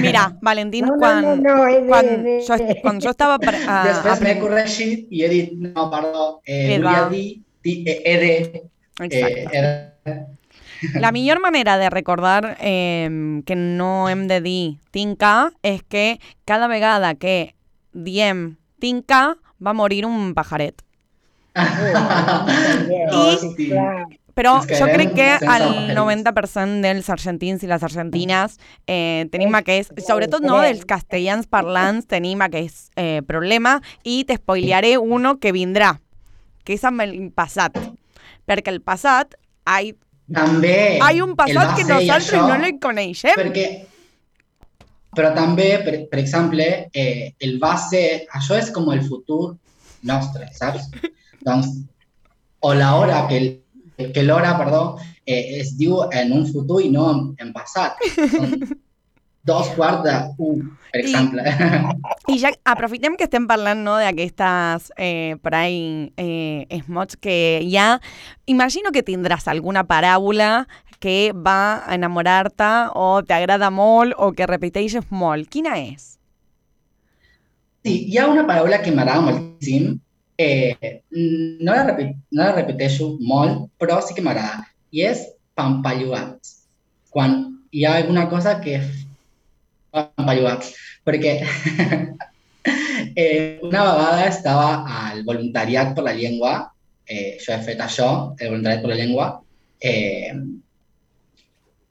[0.00, 1.56] Mira, Valentín, No, no, no,
[1.88, 2.06] quan,
[2.46, 6.40] jo, quan jo estava per, a, Després m'he apren- corregit i he dit, no, perdó,
[6.46, 7.42] eh, volia dir,
[7.88, 8.62] eh.
[9.00, 9.48] Exacte.
[9.52, 10.26] Eh,
[10.98, 13.08] La millor manera de recordar eh,
[13.46, 17.54] que no hem de dir tinca és que cada vegada que
[17.92, 20.82] diem tinca va morir un pajaret.
[23.12, 23.38] I,
[24.34, 25.94] Però Ens jo quedem crec que el pajarets.
[25.98, 28.54] 90% dels argentins i les argentines
[28.86, 33.76] eh, tenim aquest, sobretot no dels castellans parlants, tenim aquest eh, problema
[34.08, 35.92] i t'espoilearé uno que vindrà,
[36.64, 37.76] que és amb el passat.
[38.48, 39.36] Perquè el passat,
[39.68, 39.92] hay,
[40.32, 40.98] També.
[41.04, 43.36] hay un passat que nosaltres això, no el coneixem.
[43.36, 43.66] Perquè,
[45.12, 46.64] però també, per, per exemple,
[46.94, 48.24] eh, el va ser...
[48.32, 49.58] Això és com el futur
[50.08, 50.88] nostre, saps?
[51.44, 51.68] doncs,
[52.64, 53.52] o l'hora que, el-
[54.14, 58.00] que l'hora, perdó, eh, es diu en un futur i no en, en passat.
[58.32, 58.56] Són
[59.44, 61.42] dos quarts de un, per exemple.
[62.30, 67.36] I ja aprofitem que estem parlant no, d'aquestes eh, ahí eh, esmots que
[67.78, 67.98] ha.
[68.46, 70.66] Imagino que tindràs alguna paràbola
[71.02, 75.50] que va a enamorar-te o t'agrada molt o que repeteixes molt.
[75.50, 76.16] Quina és?
[77.82, 79.98] Sí, hi ha una paraula que m'agrada moltíssim.
[80.42, 81.02] Eh,
[81.60, 83.68] no, la repi- no la repeteixo molt,
[84.06, 84.66] sí que m'agrada.
[84.92, 85.24] I és
[85.58, 86.56] pampallugats.
[87.12, 87.38] Quan
[87.72, 89.06] hi ha alguna cosa que és
[89.92, 90.72] pampallugats.
[91.04, 91.32] Perquè
[93.16, 96.72] eh, una vegada estava al voluntariat per la llengua,
[97.06, 99.28] eh, jo he fet això, el voluntariat per la llengua,
[99.80, 100.32] eh,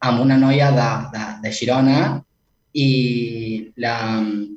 [0.01, 1.97] amb una noia de, de, de Girona
[2.73, 2.89] i
[3.83, 3.95] la,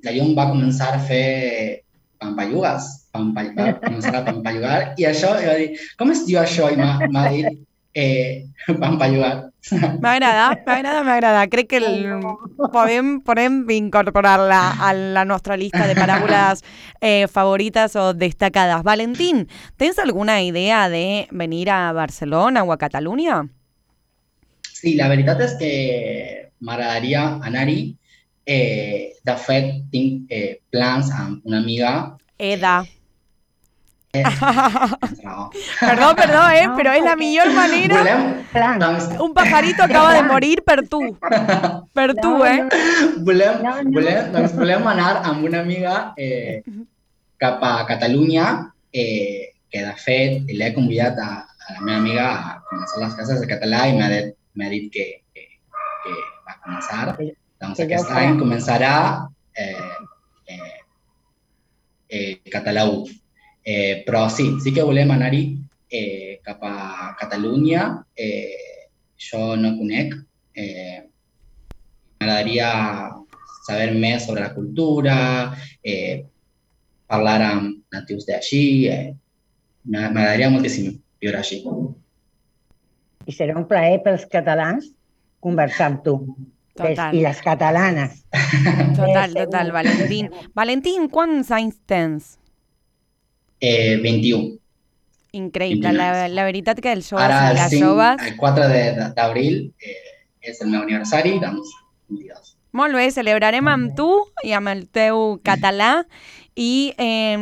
[0.04, 1.83] la llum va començar a fer
[2.22, 6.70] pampallugues, pampall, va començar a pampallugar i això, i va dir, com es diu això?
[6.74, 8.44] I m'ha dit, eh,
[8.81, 9.50] pampallugar.
[10.03, 11.46] M'agrada, m'agrada, m'agrada.
[11.48, 12.20] Crec que el,
[12.74, 16.61] podem, podem incorporar-la a la nostra llista de paràboles
[17.00, 18.83] eh, favorites o destacades.
[18.85, 19.46] Valentín,
[19.81, 23.44] tens alguna idea de venir a Barcelona o a Catalunya?
[24.74, 25.70] Sí, la veritat és que
[26.61, 27.94] m'agradaria anar-hi.
[28.44, 31.94] Eh, de fet, tinc eh, plans amb una amiga.
[32.37, 32.83] Eda.
[35.24, 35.50] No.
[35.81, 37.96] Perdó, perdó, eh, però és la millor manera.
[38.03, 41.00] Volem, doncs, Un pajarito acaba de morir per tu.
[41.94, 42.68] Per tu, eh?
[43.24, 46.61] volem, volem, doncs volem anar amb una amiga eh,
[47.40, 48.46] cap a Catalunya,
[48.92, 53.40] eh, que de fet l'he convidat a, a la meva amiga a començar les classes
[53.42, 54.35] de català i m'ha dit,
[54.77, 55.48] dit que, que,
[56.05, 56.14] que
[56.46, 57.16] va començar.
[57.64, 58.94] Doncs que aquest any començarà
[59.57, 59.98] eh,
[60.46, 60.72] eh,
[62.09, 63.24] eh, català 1.
[63.64, 65.42] Eh, però sí, sí que volem anar-hi
[65.90, 68.05] eh, cap a Catalunya.
[68.16, 70.14] Eh, jo no conec.
[70.55, 71.00] Eh,
[72.20, 72.68] M'agradaria
[73.66, 75.16] saber més sobre la cultura,
[75.83, 76.24] eh,
[77.11, 78.87] parlar amb natius d'així.
[78.88, 79.14] Eh,
[79.85, 81.62] m'a- M'agradaria moltíssim viure així.
[83.27, 84.90] I serà un plaer pels catalans
[85.40, 86.16] conversar amb tu.
[86.77, 87.14] Total.
[87.14, 88.24] I les catalanes.
[88.96, 90.31] Total, total, Valentín.
[90.55, 92.35] Valentín, quants anys tens?
[93.64, 94.59] Eh, 21.
[95.35, 95.90] Increïble.
[95.96, 98.27] La, la veritat que els joves Ara, i el, les 5, joves...
[98.29, 99.96] el 4 de- de- d'abril eh,
[100.50, 101.72] és el meu aniversari, doncs
[102.12, 102.53] 22.
[102.74, 104.09] Molt bé, celebrarem amb tu
[104.42, 106.05] i amb el teu català.
[106.59, 107.37] I, eh,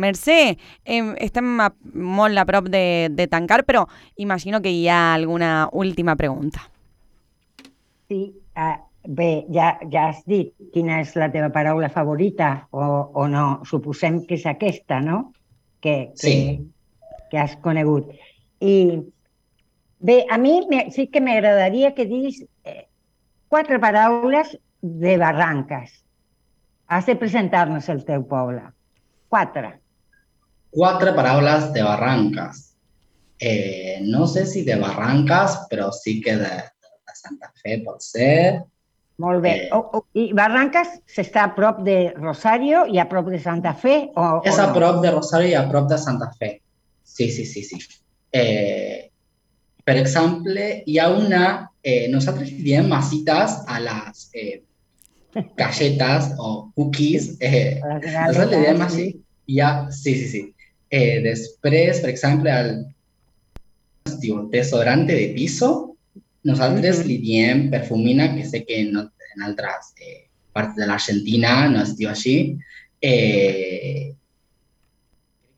[0.00, 0.36] Mercè,
[0.84, 3.86] eh, estem a, molt a prop de, de tancar, però
[4.16, 6.62] imagino que hi ha alguna última pregunta.
[8.08, 13.26] Sí, ah, bé, ja, ja has dit quina és la teva paraula favorita o, o
[13.28, 13.60] no.
[13.68, 15.32] Suposem que és aquesta, no?
[15.80, 16.72] Que, que, Sí.
[17.30, 18.10] que has conegut.
[18.60, 19.00] I
[19.98, 22.88] bé, a mi me, sí que m'agradaria que diguis eh,
[23.48, 26.04] quatre paraules de Barrancas.
[26.86, 28.62] Has de presentar-nos el teu poble.
[29.28, 29.78] Quatre.
[30.70, 32.66] Quatre paraules de Barrancas.
[33.38, 38.64] Eh, no sé si de Barrancas, però sí que de, de Santa Fe pot ser.
[39.20, 39.52] Molt bé.
[39.66, 39.68] Eh.
[39.76, 43.96] Oh, oh, I Barrancas s'està a prop de Rosario i a prop de Santa Fe?
[44.16, 44.76] O, És o a no?
[44.76, 46.54] prop de Rosario i a prop de Santa Fe.
[47.04, 47.80] Sí, sí, sí, sí.
[48.32, 49.10] Eh,
[49.84, 51.44] per exemple, hi ha una...
[51.80, 54.60] Eh, nosaltres diem masitas a les eh,
[55.56, 57.34] galletes o cookies.
[57.40, 59.06] Eh, nosaltres li diem així.
[59.50, 60.42] Hi ha, sí, sí, sí.
[60.90, 62.56] Eh, després, per exemple,
[64.20, 65.89] diu desodorante de piso,
[66.46, 70.26] nosaltres li diem perfumina, que sé que no, en altres eh,
[70.56, 72.36] parts de l'Argentina no es diu així.
[73.00, 74.12] Eh,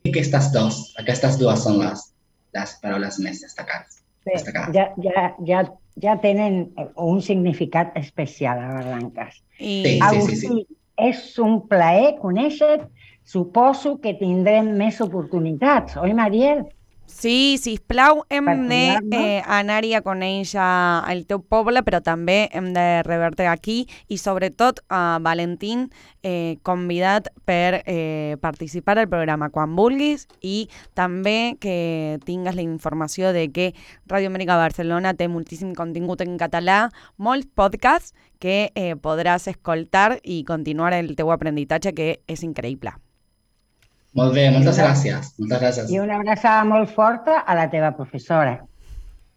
[0.08, 2.08] aquestes dos, aquestes dues són les,
[2.56, 4.02] les paraules més destacades.
[4.26, 4.74] Bé, destacades.
[4.76, 5.62] ja, ja, ja,
[6.02, 6.64] ja tenen
[7.00, 9.40] un significat especial a Barrancas.
[9.58, 9.82] I...
[9.82, 10.66] Sí, sí, sí, Agustí, sí.
[11.02, 12.76] és un plaer conèixer
[13.22, 16.64] Suposo que tindrem més oportunitats, oi, Mariel?
[17.12, 18.78] Sí, sisplau, hem Per de
[19.18, 20.64] eh, anar-hi a conèixer
[21.12, 25.90] el teu poble, però també hem de rebre aquí i sobretot a Valentín
[26.24, 33.36] eh, convidat per eh, participar al programa quan vulguis i també que tingues la informació
[33.36, 33.70] de que
[34.08, 36.88] Ràdio Amèrica Barcelona té moltíssim contingut en català,
[37.18, 42.96] molts podcasts que eh, podràs escoltar i continuar el teu aprenentatge que és increïble.
[44.18, 45.30] Molt bé, moltes gràcies.
[45.40, 45.90] Moltes gràcies.
[45.92, 48.58] I una abraçada molt forta a la teva professora.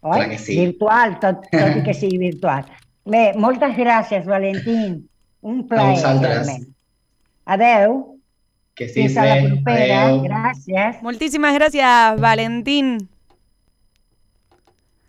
[0.06, 0.18] Oi?
[0.20, 0.58] Clar que sí.
[0.60, 2.66] Virtual, tot, tot i que sigui virtual.
[3.06, 5.06] Bé, moltes gràcies, Valentín.
[5.46, 6.32] Un plaer, vosaltres.
[6.34, 6.68] realment.
[7.46, 7.96] Adeu.
[8.76, 9.48] Que estiguis Fins a la bé.
[9.54, 10.00] propera.
[10.04, 10.22] Adéu.
[10.26, 11.02] Gràcies.
[11.06, 12.96] Moltíssimes gràcies, Valentín.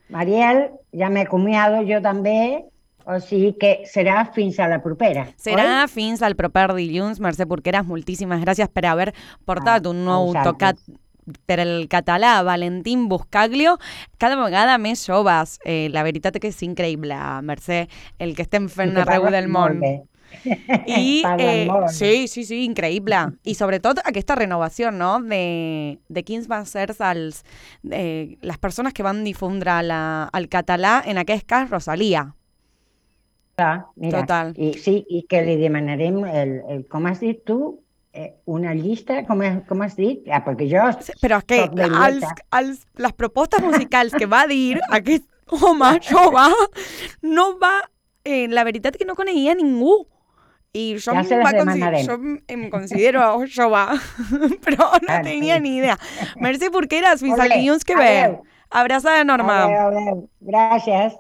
[0.08, 2.62] Mariel, ja m'he acomiado jo també,
[3.06, 5.28] o sigui que serà fins a la propera.
[5.38, 5.90] Serà oi?
[5.92, 7.20] fins al proper dilluns.
[7.22, 9.12] Mercè Porqueras, moltíssimes gràcies per haver
[9.46, 10.80] portat Ah, un nou tocat
[11.46, 13.78] per el català, Valentín Buscaglio,
[14.18, 15.58] cada vegada més joves.
[15.64, 17.86] Eh, la veritat que és increïble, Mercè,
[18.18, 19.82] el que estem fent que arreu del món.
[20.86, 23.18] I, eh, sí, sí, sí, increïble.
[23.46, 27.42] I sobretot aquesta renovació, no?, de, de quins van ser els,
[27.90, 32.28] eh, les persones que van difondre la, el català, en aquest cas, Rosalia.
[33.56, 34.52] Clar, mira, Total.
[34.60, 37.78] I, sí, i que li demanarem, el, el, com has dit tu,
[38.12, 40.26] eh, una llista, com, has- com has dit?
[40.28, 40.82] Ah, perquè jo
[41.22, 42.34] Però és que soc de els, dieta.
[42.60, 46.44] els, les propostes musicals que va dir aquest home jove
[47.22, 47.72] no va...
[48.26, 50.02] Eh, la veritat que no coneixia ningú.
[50.76, 52.04] I jo, Ja em va consi- demanarem.
[52.04, 53.84] jo em- em considero jove,
[54.66, 55.96] però no Ah, tenia ni idea.
[56.42, 58.10] Merci Porqueras, fins Molt al dilluns que ve.
[58.20, 58.42] Adéu.
[58.68, 59.22] Abraçada.
[59.22, 60.28] Adéu, adéu.
[60.44, 61.16] Gràcies.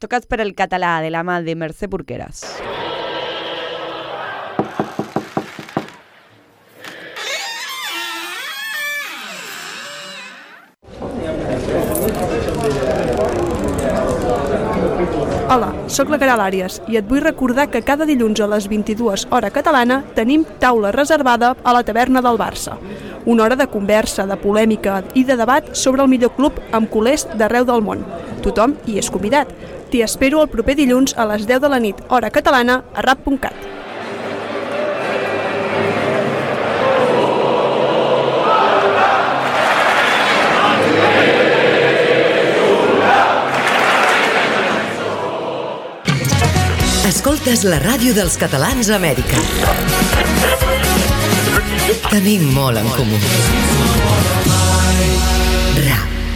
[0.00, 2.40] Tocats per el català de la mà de Mercè Porqueras.
[15.50, 19.26] Hola, sóc la Caral Àries i et vull recordar que cada dilluns a les 22
[19.28, 22.80] hora catalana tenim taula reservada a la taverna del Barça.
[23.26, 27.28] Una hora de conversa, de polèmica i de debat sobre el millor club amb culers
[27.36, 28.06] d'arreu del món.
[28.44, 29.50] Tothom hi és convidat.
[29.90, 33.70] T'hi espero el proper dilluns a les 10 de la nit, hora catalana, a rap.cat.
[47.10, 49.42] Escoltes la ràdio dels catalans a Amèrica.
[52.08, 53.18] Tenim molt en comú.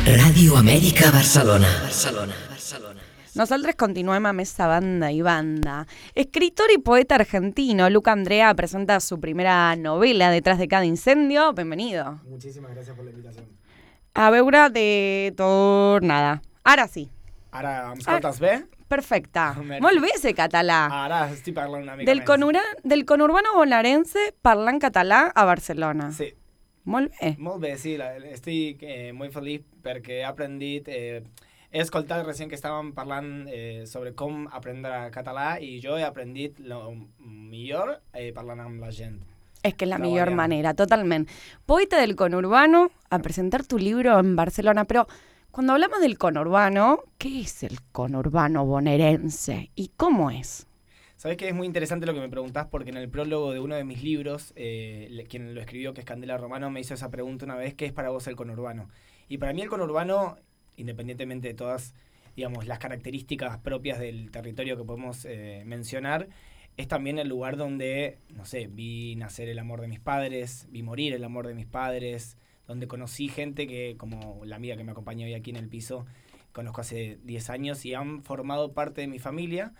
[0.04, 1.68] Ra, Ràdio Amèrica Barcelona.
[1.82, 2.34] Barcelona.
[3.34, 5.86] Nosaltres continuem amb esta banda y banda.
[6.14, 11.52] Escritor y poeta argentino, Luca Andrea presenta su primera novela, Detrás de cada incendio.
[11.52, 12.20] Bienvenido.
[12.28, 13.46] Muchísimas gracias por la invitación.
[14.14, 16.42] A veure de tornada.
[16.62, 17.10] Ara sí.
[17.50, 18.66] Ara em escoltes bé?
[18.88, 19.40] Perfecte.
[19.64, 19.82] Merci.
[19.82, 20.86] Molt bé ese català.
[20.92, 22.26] Ara estic parlant una mica Del, més.
[22.28, 26.12] conura, del conurbano bonaerense parlant català a Barcelona.
[26.12, 26.30] Sí.
[26.84, 27.34] Molt bé.
[27.38, 30.88] Molt bé, sí, la, estic eh, molt feliç perquè he aprendit...
[30.88, 31.24] Eh,
[31.74, 36.60] he escoltat recent que estàvem parlant eh, sobre com aprendre català i jo he aprendit
[36.62, 39.16] lo millor eh, parlant amb la gent.
[39.64, 40.36] Es que es la mejor variado.
[40.36, 41.32] manera, totalmente.
[41.66, 45.08] Poeta del conurbano, a presentar tu libro en Barcelona, pero
[45.50, 50.68] cuando hablamos del conurbano, ¿qué es el conurbano bonaerense y cómo es?
[51.24, 53.74] Sabes que es muy interesante lo que me preguntás porque en el prólogo de uno
[53.76, 57.46] de mis libros, eh, quien lo escribió, que es Candela Romano, me hizo esa pregunta
[57.46, 58.90] una vez, ¿qué es para vos el conurbano?
[59.26, 60.36] Y para mí el conurbano,
[60.76, 61.94] independientemente de todas,
[62.36, 66.28] digamos, las características propias del territorio que podemos eh, mencionar,
[66.76, 70.82] es también el lugar donde, no sé, vi nacer el amor de mis padres, vi
[70.82, 74.92] morir el amor de mis padres, donde conocí gente que, como la amiga que me
[74.92, 76.04] acompaña hoy aquí en el piso,
[76.52, 79.72] conozco hace 10 años y han formado parte de mi familia.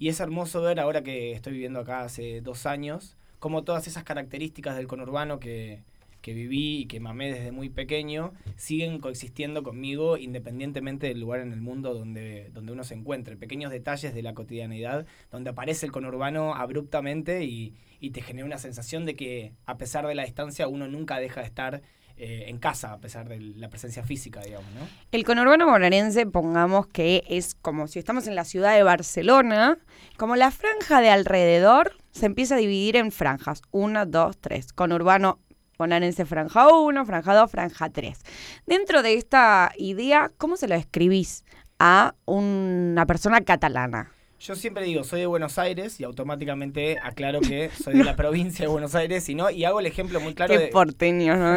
[0.00, 4.02] Y es hermoso ver ahora que estoy viviendo acá hace dos años, como todas esas
[4.02, 5.82] características del conurbano que,
[6.22, 11.52] que viví y que mamé desde muy pequeño siguen coexistiendo conmigo independientemente del lugar en
[11.52, 13.36] el mundo donde, donde uno se encuentre.
[13.36, 18.56] Pequeños detalles de la cotidianidad donde aparece el conurbano abruptamente y, y te genera una
[18.56, 21.82] sensación de que a pesar de la distancia uno nunca deja de estar
[22.22, 24.86] eh, en casa, a pesar de la presencia física, digamos, ¿no?
[25.10, 29.78] El conurbano bonaerense, pongamos que es como si estamos en la ciudad de Barcelona,
[30.18, 33.62] como la franja de alrededor se empieza a dividir en franjas.
[33.70, 34.74] Uno, dos, tres.
[34.74, 35.38] Conurbano
[35.78, 38.18] bonaerense franja 1, franja 2, franja 3.
[38.66, 41.46] Dentro de esta idea, ¿cómo se lo escribís
[41.78, 44.12] a una persona catalana?
[44.40, 48.64] Yo siempre digo, soy de Buenos Aires y automáticamente aclaro que soy de la provincia
[48.64, 50.66] de Buenos Aires y no, y hago el ejemplo muy claro Qué de...
[50.68, 51.56] porteño, ¿no?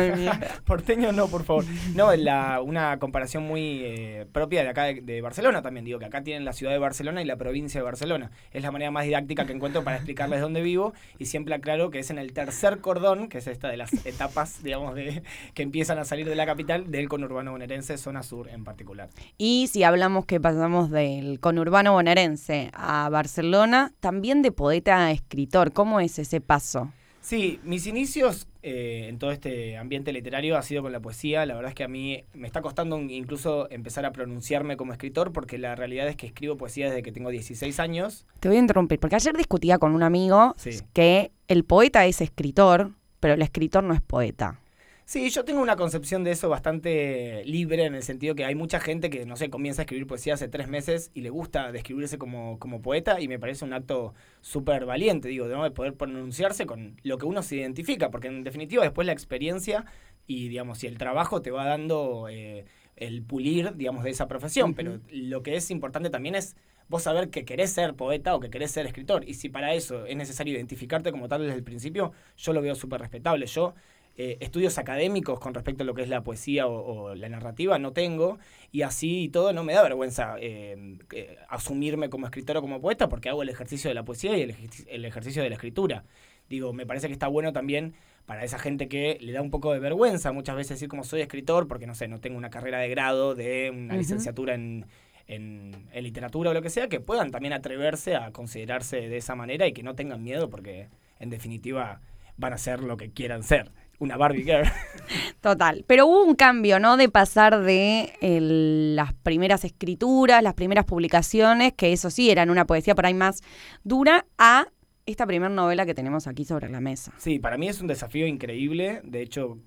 [0.65, 1.63] porteño no, por favor.
[1.95, 5.85] No, la, una comparación muy eh, propia de acá de, de, Barcelona también.
[5.85, 8.31] Digo que acá tienen la ciudad de Barcelona y la provincia de Barcelona.
[8.51, 11.99] Es la manera más didáctica que encuentro para explicarles dónde vivo y siempre aclaro que
[11.99, 15.23] es en el tercer cordón, que es esta de las etapas, digamos, de
[15.53, 19.07] que empiezan a salir de la capital del conurbano bonaerense, zona sur en particular.
[19.37, 25.73] Y si hablamos que pasamos del conurbano bonaerense a Barcelona, también de poeta a escritor.
[25.73, 26.91] ¿Cómo es ese paso?
[27.23, 31.45] Sí, mis inicios eh, en todo este ambiente literario ha sido con la poesía.
[31.45, 35.31] La verdad es que a mí me está costando incluso empezar a pronunciarme como escritor
[35.31, 38.25] porque la realidad es que escribo poesía desde que tengo 16 años.
[38.41, 40.71] Te voy a interrumpir porque ayer discutía con un amigo sí.
[40.91, 44.59] que el poeta es escritor, pero el escritor no es poeta.
[45.05, 48.79] Sí, yo tengo una concepción de eso bastante libre en el sentido que hay mucha
[48.79, 52.17] gente que, no sé, comienza a escribir poesía hace tres meses y le gusta describirse
[52.17, 55.63] como, como poeta y me parece un acto súper valiente, digo, ¿no?
[55.63, 59.85] de poder pronunciarse con lo que uno se identifica, porque en definitiva después la experiencia
[60.25, 64.69] y, digamos, y el trabajo te va dando eh, el pulir, digamos, de esa profesión,
[64.69, 64.75] uh -huh.
[64.75, 66.55] pero lo que es importante también es
[66.87, 70.05] vos saber que querés ser poeta o que querés ser escritor y si para eso
[70.05, 73.45] es necesario identificarte como tal desde el principio, yo lo veo súper respetable.
[73.47, 73.73] Yo
[74.15, 76.73] eh, estudios académicos con respecto a lo que es la poesía o,
[77.05, 78.37] o, la narrativa no tengo
[78.71, 82.79] y así y todo no me da vergüenza eh, eh, asumirme como escritor o como
[82.79, 84.55] poeta porque hago el ejercicio de la poesía y el,
[84.87, 86.03] el, ejercicio de la escritura.
[86.47, 87.95] Digo, me parece que está bueno también
[88.27, 91.21] para esa gente que le da un poco de vergüenza muchas veces decir como soy
[91.21, 93.97] escritor porque no sé, no tengo una carrera de grado, de una uh -huh.
[93.97, 94.85] licenciatura en,
[95.25, 99.33] en, en, literatura o lo que sea, que puedan también atreverse a considerarse de esa
[99.33, 100.89] manera y que no tengan miedo porque
[101.19, 102.01] en definitiva
[102.37, 104.67] van a ser lo que quieran ser una Barbie Girl.
[105.41, 105.83] Total.
[105.87, 106.97] Pero hubo un cambio, ¿no?
[106.97, 112.65] De pasar de el, las primeras escrituras, las primeras publicaciones, que eso sí eran una
[112.65, 113.41] poesía por ahí más
[113.83, 114.67] dura, a
[115.05, 117.13] esta primera novela que tenemos aquí sobre la mesa.
[117.17, 119.01] Sí, para mí es un desafío increíble.
[119.03, 119.57] De hecho,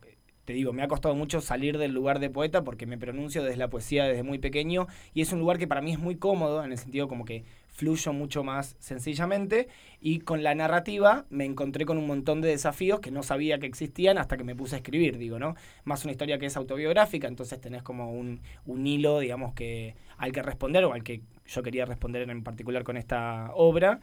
[0.47, 3.57] te digo, me ha costado mucho salir del lugar de poeta porque me pronuncio desde
[3.57, 6.65] la poesía desde muy pequeño y es un lugar que para mí es muy cómodo
[6.65, 7.45] en el sentido como que
[7.77, 9.69] fluyo mucho más sencillamente
[10.01, 13.67] y con la narrativa me encontré con un montón de desafíos que no sabía que
[13.67, 15.55] existían hasta que me puse a escribir, digo, ¿no?
[15.85, 20.33] Más una historia que es autobiográfica, entonces tenés como un, un hilo, digamos, que al
[20.33, 24.01] que responder o al que yo quería responder en particular con esta obra.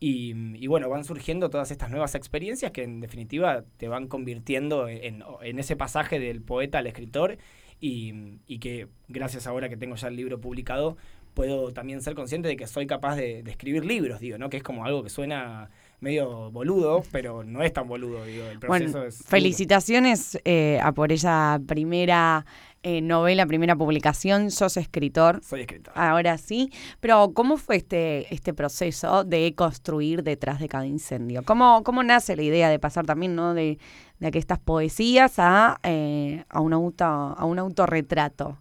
[0.00, 4.88] Y, y, bueno, van surgiendo todas estas nuevas experiencias que en definitiva te van convirtiendo
[4.88, 7.38] en, en ese pasaje del poeta al escritor
[7.80, 10.96] y, y, que gracias ahora que tengo ya el libro publicado
[11.34, 14.48] puedo también ser consciente de que soy capaz de, de, escribir libros, digo, ¿no?
[14.48, 15.68] Que es como algo que suena
[16.00, 19.24] medio boludo, pero no es tan boludo, digo, el proceso bueno, es...
[19.26, 22.44] Felicitaciones eh, a por esa primera
[22.82, 25.40] eh, novela, primera publicación, sos escritor.
[25.42, 25.94] Soy escritor.
[25.96, 26.70] Ahora sí,
[27.00, 31.42] pero ¿cómo fue este, este proceso de construir detrás de cada incendio?
[31.44, 33.54] ¿Cómo, cómo nace la idea de pasar también, ¿no?
[33.54, 33.78] De,
[34.18, 38.58] de que estas poesías a, eh, a, un auto, a un autorretrato.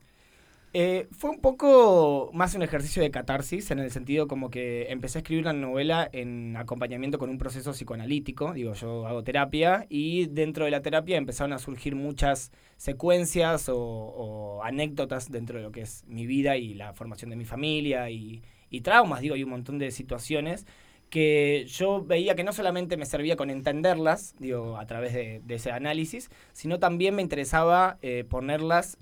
[0.76, 5.20] Eh, fue un poco más un ejercicio de catarsis, en el sentido como que empecé
[5.20, 10.26] a escribir una novela en acompañamiento con un proceso psicoanalítico, digo, yo hago terapia, y
[10.26, 15.72] dentro de la terapia empezaron a surgir muchas secuencias o, o anécdotas dentro de lo
[15.72, 19.44] que es mi vida y la formación de mi familia y, y traumas, digo, hay
[19.44, 20.66] un montón de situaciones
[21.14, 25.70] que yo veía que no solamente me servía con entenderlas, digo, a través de, ese
[25.70, 28.98] análisis, sino también me interesaba eh, ponerlas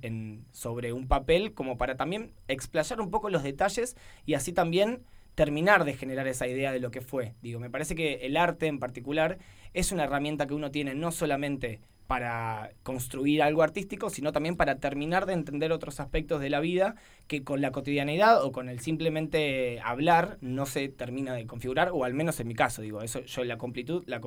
[0.51, 3.95] sobre un papel como para también explayar un poco los detalles
[4.25, 5.05] y así también
[5.35, 7.33] terminar de generar esa idea de lo que fue.
[7.41, 9.37] Digo, me parece que el arte en particular
[9.73, 14.79] es una herramienta que uno tiene no solamente para construir algo artístico, sino también para
[14.79, 16.95] terminar de entender otros aspectos de la vida
[17.27, 22.03] que con la cotidianidad o con el simplemente hablar no se termina de configurar, o
[22.03, 24.19] al menos en mi caso, digo, eso yo la completud, la,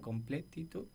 [0.00, 0.86] completitud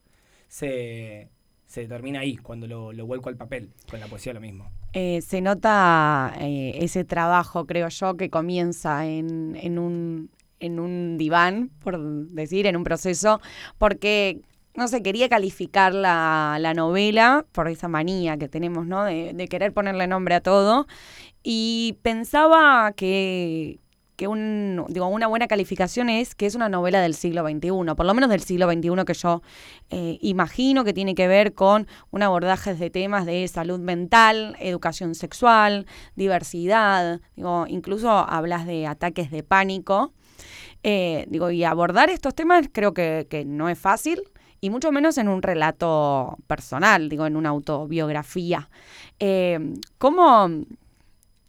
[0.47, 1.29] se,
[1.67, 4.71] se termina ahí, cuando lo, lo, vuelco al papel, con la poesía lo mismo.
[4.93, 11.17] Eh, se nota eh, ese trabajo, creo yo, que comienza en, en, un, en un
[11.17, 13.39] diván, por decir, en un proceso,
[13.77, 14.41] porque
[14.75, 19.03] no sé, quería calificar la, la, novela por esa manía que tenemos, ¿no?
[19.03, 20.87] De, de, querer ponerle nombre a todo.
[21.43, 23.79] Y pensaba que,
[24.21, 28.05] que un, digo, una buena calificación es que es una novela del siglo XXI, por
[28.05, 29.41] lo menos del siglo XXI que yo
[29.89, 35.15] eh, imagino que tiene que ver con un abordaje de temas de salud mental, educación
[35.15, 40.13] sexual, diversidad, digo, incluso hablas de ataques de pánico.
[40.83, 44.21] Eh, digo, y abordar estos temas creo que, que no es fácil
[44.61, 48.69] y mucho menos en un relato personal, digo, en una autobiografía.
[49.19, 49.59] Eh,
[49.97, 50.47] ¿Cómo,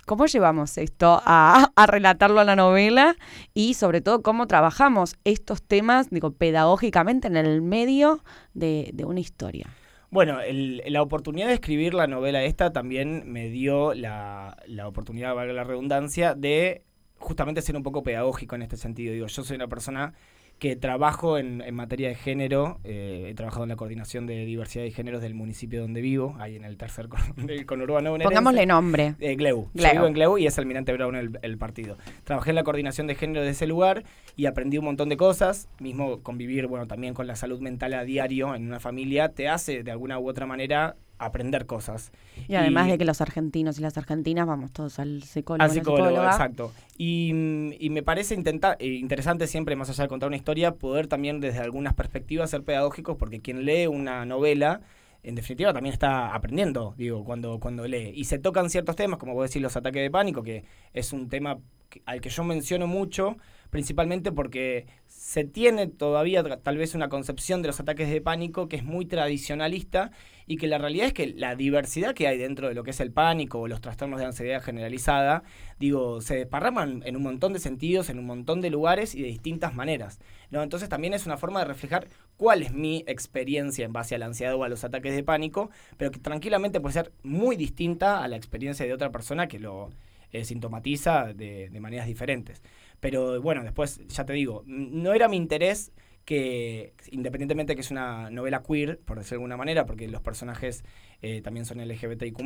[0.06, 3.14] ¿Cómo llevamos esto a, relatarlo a la novela
[3.54, 9.68] y sobre todo cómo trabajamos estos temas, digo, pedagógicamente en el medio de, una historia?
[10.10, 10.38] Bueno,
[10.86, 15.64] la oportunidad de escribir la novela esta también me dio la, la oportunidad, valga la
[15.64, 16.82] redundancia, de
[17.18, 19.12] justamente ser un poco pedagógico en este sentido.
[19.12, 20.14] Digo, yo soy una persona
[20.62, 24.84] que trabajo en, en materia de género, eh, he trabajado en la coordinación de diversidad
[24.84, 29.16] y géneros del municipio donde vivo, ahí en el tercer con, del conurbano Pongámosle nombre.
[29.18, 29.70] Eh, Gleu.
[29.74, 29.88] Gleu.
[29.88, 31.98] Yo vivo en Gleu y es Almirante Brown el, el, partido.
[32.22, 34.04] Trabajé en la coordinación de género de ese lugar
[34.36, 38.04] y aprendí un montón de cosas, mismo convivir, bueno, también con la salud mental a
[38.04, 42.12] diario en una familia, te hace de alguna u otra manera aprender cosas.
[42.48, 45.64] Y además de que los argentinos y las argentinas vamos todos al psicólogo.
[45.64, 46.72] Al psicólogo, exacto.
[46.96, 47.32] Y,
[47.78, 51.40] y, me parece intenta, eh, interesante siempre, más allá de contar una historia, poder también
[51.40, 54.80] desde algunas perspectivas ser pedagógicos, porque quien lee una novela,
[55.22, 58.12] en definitiva también está aprendiendo, digo, cuando, cuando lee.
[58.14, 61.28] Y se tocan ciertos temas, como vos decís, los ataques de pánico, que es un
[61.28, 61.58] tema
[62.06, 63.36] al que yo menciono mucho,
[63.72, 68.76] principalmente porque se tiene todavía tal vez una concepción de los ataques de pánico que
[68.76, 70.10] es muy tradicionalista
[70.46, 73.00] y que la realidad es que la diversidad que hay dentro de lo que es
[73.00, 75.42] el pánico o los trastornos de ansiedad generalizada,
[75.78, 79.28] digo, se desparraman en un montón de sentidos, en un montón de lugares y de
[79.28, 80.20] distintas maneras.
[80.50, 80.62] ¿no?
[80.62, 84.26] Entonces también es una forma de reflejar cuál es mi experiencia en base a la
[84.26, 88.28] ansiedad o a los ataques de pánico, pero que tranquilamente puede ser muy distinta a
[88.28, 89.88] la experiencia de otra persona que lo
[90.30, 92.62] eh, sintomatiza de, de maneras diferentes.
[93.02, 95.90] Pero bueno, después, ya te digo, no era mi interés
[96.24, 100.22] que independientemente de que es una novela queer, por decirlo de alguna manera, porque los
[100.22, 100.84] personajes
[101.20, 102.38] eh, también son LGBTIQ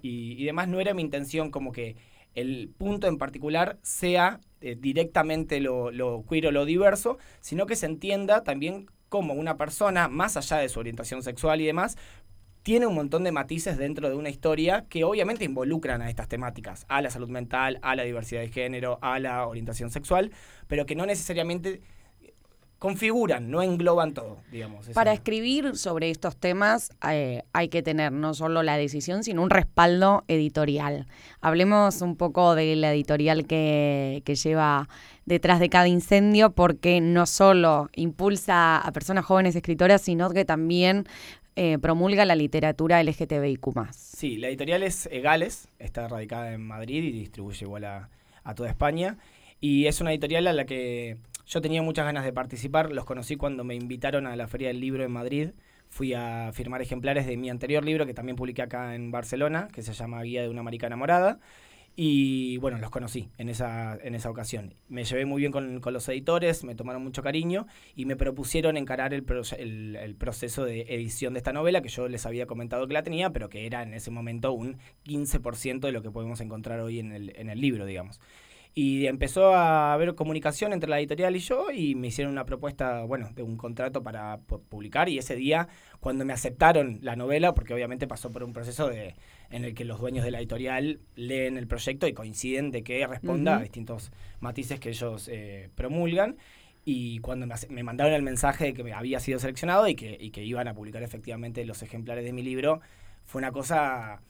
[0.00, 1.96] y, y demás, no era mi intención como que
[2.34, 7.76] el punto en particular sea eh, directamente lo, lo queer o lo diverso, sino que
[7.76, 11.98] se entienda también como una persona, más allá de su orientación sexual y demás,
[12.62, 16.84] tiene un montón de matices dentro de una historia que obviamente involucran a estas temáticas,
[16.88, 20.32] a la salud mental, a la diversidad de género, a la orientación sexual,
[20.66, 21.80] pero que no necesariamente
[22.78, 24.88] configuran, no engloban todo, digamos.
[24.90, 29.50] Para escribir sobre estos temas eh, hay que tener no solo la decisión, sino un
[29.50, 31.06] respaldo editorial.
[31.40, 34.88] Hablemos un poco de la editorial que, que lleva
[35.26, 41.06] detrás de cada incendio, porque no solo impulsa a personas jóvenes escritoras, sino que también
[41.60, 43.90] eh, promulga la literatura LGTBIQ+.
[43.90, 48.10] Sí, la editorial es Egales, está radicada en Madrid y distribuye igual a,
[48.44, 49.18] a toda España.
[49.60, 51.16] Y es una editorial a la que
[51.48, 54.78] yo tenía muchas ganas de participar, los conocí cuando me invitaron a la Feria del
[54.78, 55.48] Libro en Madrid.
[55.88, 59.82] Fui a firmar ejemplares de mi anterior libro, que también publiqué acá en Barcelona, que
[59.82, 61.40] se llama Guía de una Marica Enamorada.
[62.00, 64.72] Y bueno, los conocí en esa, en esa ocasión.
[64.88, 68.76] Me llevé muy bien con, con los editores, me tomaron mucho cariño y me propusieron
[68.76, 69.24] encarar el,
[69.96, 73.30] el, proceso de edición de esta novela, que yo les había comentado que la tenía,
[73.30, 77.10] pero que era en ese momento un 15% de lo que podemos encontrar hoy en
[77.10, 78.20] el, en el libro, digamos.
[78.80, 83.02] Y empezó a haber comunicación entre la editorial y yo y me hicieron una propuesta,
[83.02, 85.66] bueno, de un contrato para publicar y ese día,
[85.98, 89.16] cuando me aceptaron la novela, porque obviamente pasó por un proceso de,
[89.50, 93.04] en el que los dueños de la editorial leen el proyecto y coinciden de que
[93.04, 93.58] responda uh -huh.
[93.58, 96.36] a distintos matices que ellos eh, promulgan,
[96.84, 100.30] y cuando me, me, mandaron el mensaje de que había sido seleccionado y que, y
[100.30, 102.80] que iban a publicar efectivamente los ejemplares de mi libro,
[103.24, 104.22] fue una cosa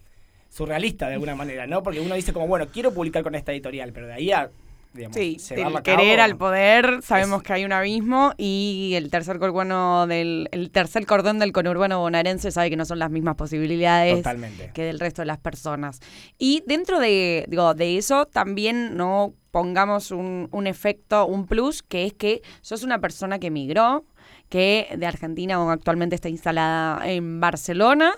[0.49, 1.83] surrealista de alguna manera, ¿no?
[1.83, 4.51] Porque uno dice como, bueno, quiero publicar con esta editorial, pero de ahí a...
[4.95, 7.47] Digamos, sí, del querer al poder, sabemos es...
[7.47, 12.71] que hay un abismo y el tercer del el tercer cordón del conurbano bonaerense sabe
[12.71, 14.71] que no son las mismas posibilidades Totalmente.
[14.73, 16.01] que del resto de las personas.
[16.39, 22.07] Y dentro de, digo, de eso también no pongamos un, un efecto, un plus, que
[22.07, 24.07] es que sos una persona que migró,
[24.49, 28.15] que de Argentina o actualmente está instalada en Barcelona.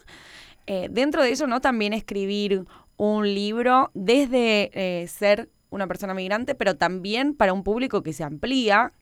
[0.73, 1.61] Eh, dentro de eso, ¿no?
[1.61, 2.65] También escribir
[2.97, 8.23] un libro desde eh, ser una persona migrante, pero también para un público que se
[8.25, 8.93] amplía.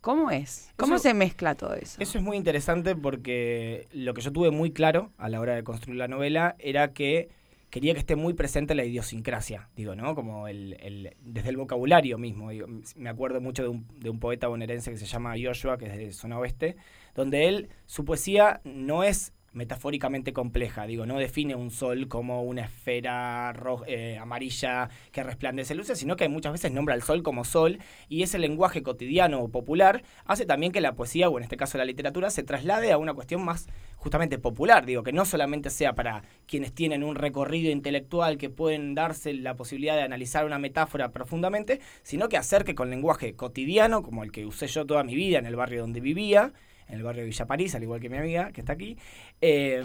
[0.00, 0.70] ¿Cómo es?
[0.76, 2.00] ¿Cómo Eso- se mezcla todo eso?
[2.00, 5.64] Eso es muy interesante porque lo que yo tuve muy claro a la hora de
[5.64, 7.30] construir la novela era que
[7.70, 10.14] quería que esté muy presente la idiosincrasia, digo, ¿no?
[10.14, 12.50] Como el, el- desde el vocabulario mismo.
[12.50, 12.66] digo.
[12.96, 15.96] me acuerdo mucho de un, de un poeta bonaerense que se llama Joshua, que es
[15.98, 16.76] de zona oeste,
[17.16, 22.62] donde él, su poesía no es metafóricamente compleja, digo, no define un sol como una
[22.62, 23.54] esfera
[23.86, 27.78] eh, amarilla que resplandece luces, sino que muchas veces nombra al sol como sol
[28.08, 31.78] y ese lenguaje cotidiano o popular hace también que la poesía, o en este caso
[31.78, 35.94] la literatura, se traslade a una cuestión más justamente popular, digo, que no solamente sea
[35.94, 41.10] para quienes tienen un recorrido intelectual que pueden darse la posibilidad de analizar una metáfora
[41.10, 45.38] profundamente, sino que acerque con lenguaje cotidiano, como el que usé yo toda mi vida
[45.38, 46.52] en el barrio donde vivía,
[46.88, 48.96] en el barrio de Villa París, al igual que mi amiga que está aquí,
[49.40, 49.76] eh,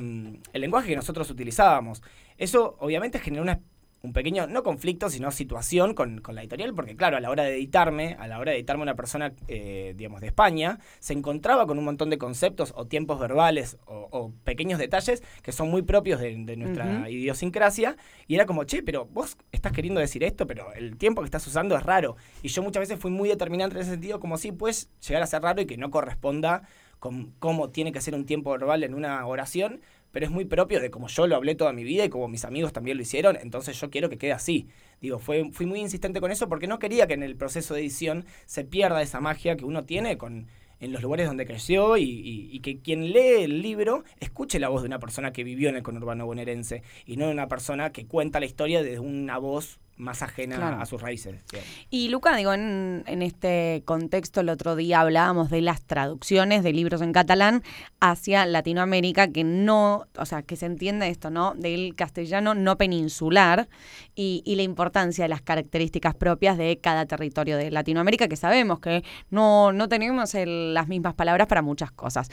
[0.53, 2.01] el lenguaje que nosotros utilizábamos.
[2.37, 3.59] Eso obviamente generó una-
[4.01, 7.43] un pequeño, no conflicto, sino situación con, con la editorial, porque claro, a la hora
[7.43, 11.65] de editarme, a la hora de editarme una persona, eh, digamos, de España, se encontraba
[11.65, 15.83] con un montón de conceptos o tiempos verbales o, o pequeños detalles que son muy
[15.83, 17.95] propios de, de nuestra idiosincrasia,
[18.27, 21.47] y era como, che, pero vos estás queriendo decir esto, pero el tiempo que estás
[21.47, 22.17] usando es raro.
[22.41, 25.27] Y yo muchas veces fui muy determinante en ese sentido, como si puedes llegar a
[25.27, 26.63] ser raro y que no corresponda
[27.03, 29.81] con cómo tiene que ser un tiempo verbal en una oración,
[30.13, 32.45] pero es muy propio de como yo lo hablé toda mi vida y como mis
[32.45, 34.67] amigos también lo hicieron, entonces yo quiero que quede así.
[35.01, 38.23] Digo, fui muy insistente con eso porque no quería que en el proceso de edición
[38.45, 40.47] se pierda esa magia que uno tiene con
[40.79, 44.69] en los lugares donde creció y, y- y que quien lee el libro escuche la
[44.69, 47.91] voz de una persona que vivió en el conurbano bonaerense y no de una persona
[47.91, 50.81] que cuenta la historia desde una voz más ajena Claro.
[50.81, 51.43] a sus raíces.
[51.51, 51.69] digamos.
[51.89, 56.73] Y Luca, digo, en, en este contexto, el otro día hablábamos de las traducciones de
[56.73, 57.63] libros en catalán
[57.99, 61.53] hacia Latinoamérica, que no, o sea, que se entiende esto, ¿no?
[61.55, 63.67] Del castellano no peninsular
[64.15, 68.79] y, y la importancia de las características propias de cada territorio de Latinoamérica, que sabemos
[68.79, 72.29] que no, no tenemos el- las mismas palabras para muchas cosas.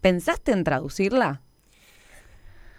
[0.00, 1.40] ¿Pensaste en traducirla?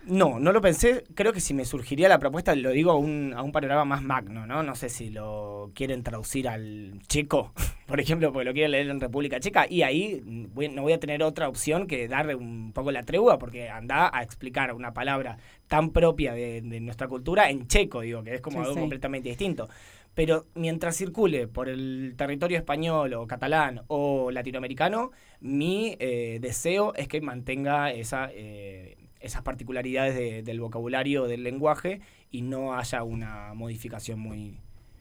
[0.08, 1.03] No, no lo pensé.
[1.16, 4.03] Creo que si me surgiría la propuesta, lo digo a un, a un panorama más
[4.03, 4.62] magno, ¿no?
[4.62, 7.53] No sé si lo quieren traducir al checo,
[7.88, 9.66] por ejemplo, porque lo quieren leer en República Checa.
[9.68, 13.01] Y ahí mm, voy- no voy a tener otra opción que darle un poco la
[13.03, 15.38] tregua, porque anda a explicar una palabra
[15.68, 18.80] tan propia de, de nuestra cultura en checo, digo, que es como Sí, algo sí.
[18.82, 19.70] completamente distinto.
[20.14, 27.08] Pero mientras circule por el territorio español o catalán o latinoamericano, mi eh, deseo es
[27.10, 28.95] que mantenga esa, eh,
[29.26, 32.01] esas particularidades de- del vocabulario, del lenguaje
[32.32, 34.57] y no haya una modificación muy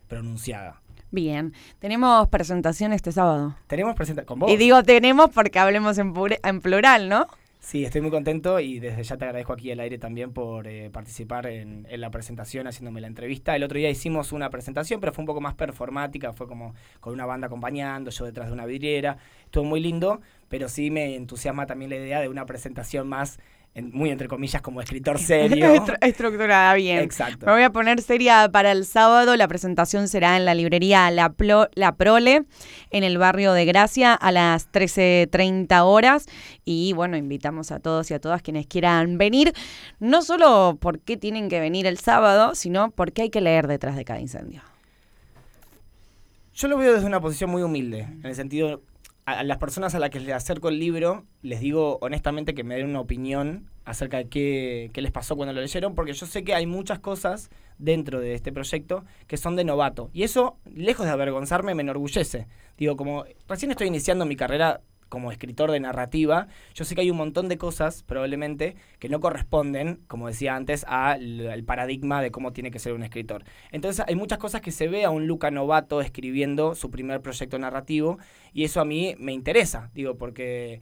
[0.08, 0.80] pronunciada.
[1.10, 3.56] Bien, tenemos presentación este sábado.
[3.68, 4.50] Tenemos presentación con vos.
[4.50, 6.12] Y digo tenemos porque hablemos en,
[6.42, 7.26] en plural, ¿no?
[7.60, 10.90] Sí, estoy muy contento y desde ya te agradezco aquí al aire también por eh,
[10.90, 13.56] participar en, en la presentación, haciéndome la entrevista.
[13.56, 17.14] El otro día hicimos una presentación, pero fue un poco más performática, fue como con
[17.14, 19.16] una banda acompañando, yo detrás de una vidriera.
[19.46, 20.20] Estuvo muy lindo,
[20.50, 23.38] pero sí me entusiasma también la idea de una presentación más,
[23.74, 25.66] en- muy entre comillas, como escritor serio.
[25.74, 26.98] Estru- Estructurada, bien.
[27.00, 27.46] Exacto.
[27.46, 29.36] Me voy a poner seria para el sábado.
[29.36, 32.44] La presentación será en la librería La, Plo- La Prole,
[32.90, 36.26] en el barrio de Gracia, a las 13.30 horas.
[36.64, 39.52] Y bueno, invitamos a todos y a todas quienes quieran venir,
[40.00, 44.04] no solo porque tienen que venir el sábado, sino porque hay que leer detrás de
[44.04, 44.62] cada incendio.
[46.54, 48.80] Yo lo veo desde una posición muy humilde, en el sentido,
[49.26, 52.76] a, las personas a las que les acerco el libro, les digo honestamente que me
[52.76, 56.44] den una opinión acerca de qué, qué les pasó cuando lo leyeron, porque yo sé
[56.44, 60.10] que hay muchas cosas dentro de este proyecto que son de novato.
[60.12, 62.46] Y eso, lejos de avergonzarme, me enorgullece.
[62.76, 64.80] Digo, como recién estoy iniciando mi carrera
[65.14, 69.20] como escritor de narrativa, yo sé que hay un montón de cosas, probablemente, que no
[69.20, 73.44] corresponden, como decía antes, al paradigma de cómo tiene que ser un escritor.
[73.70, 77.60] Entonces hay muchas cosas que se ve a un Luca novato escribiendo su primer proyecto
[77.60, 78.18] narrativo,
[78.52, 80.80] y eso a mí me interesa, digo, porque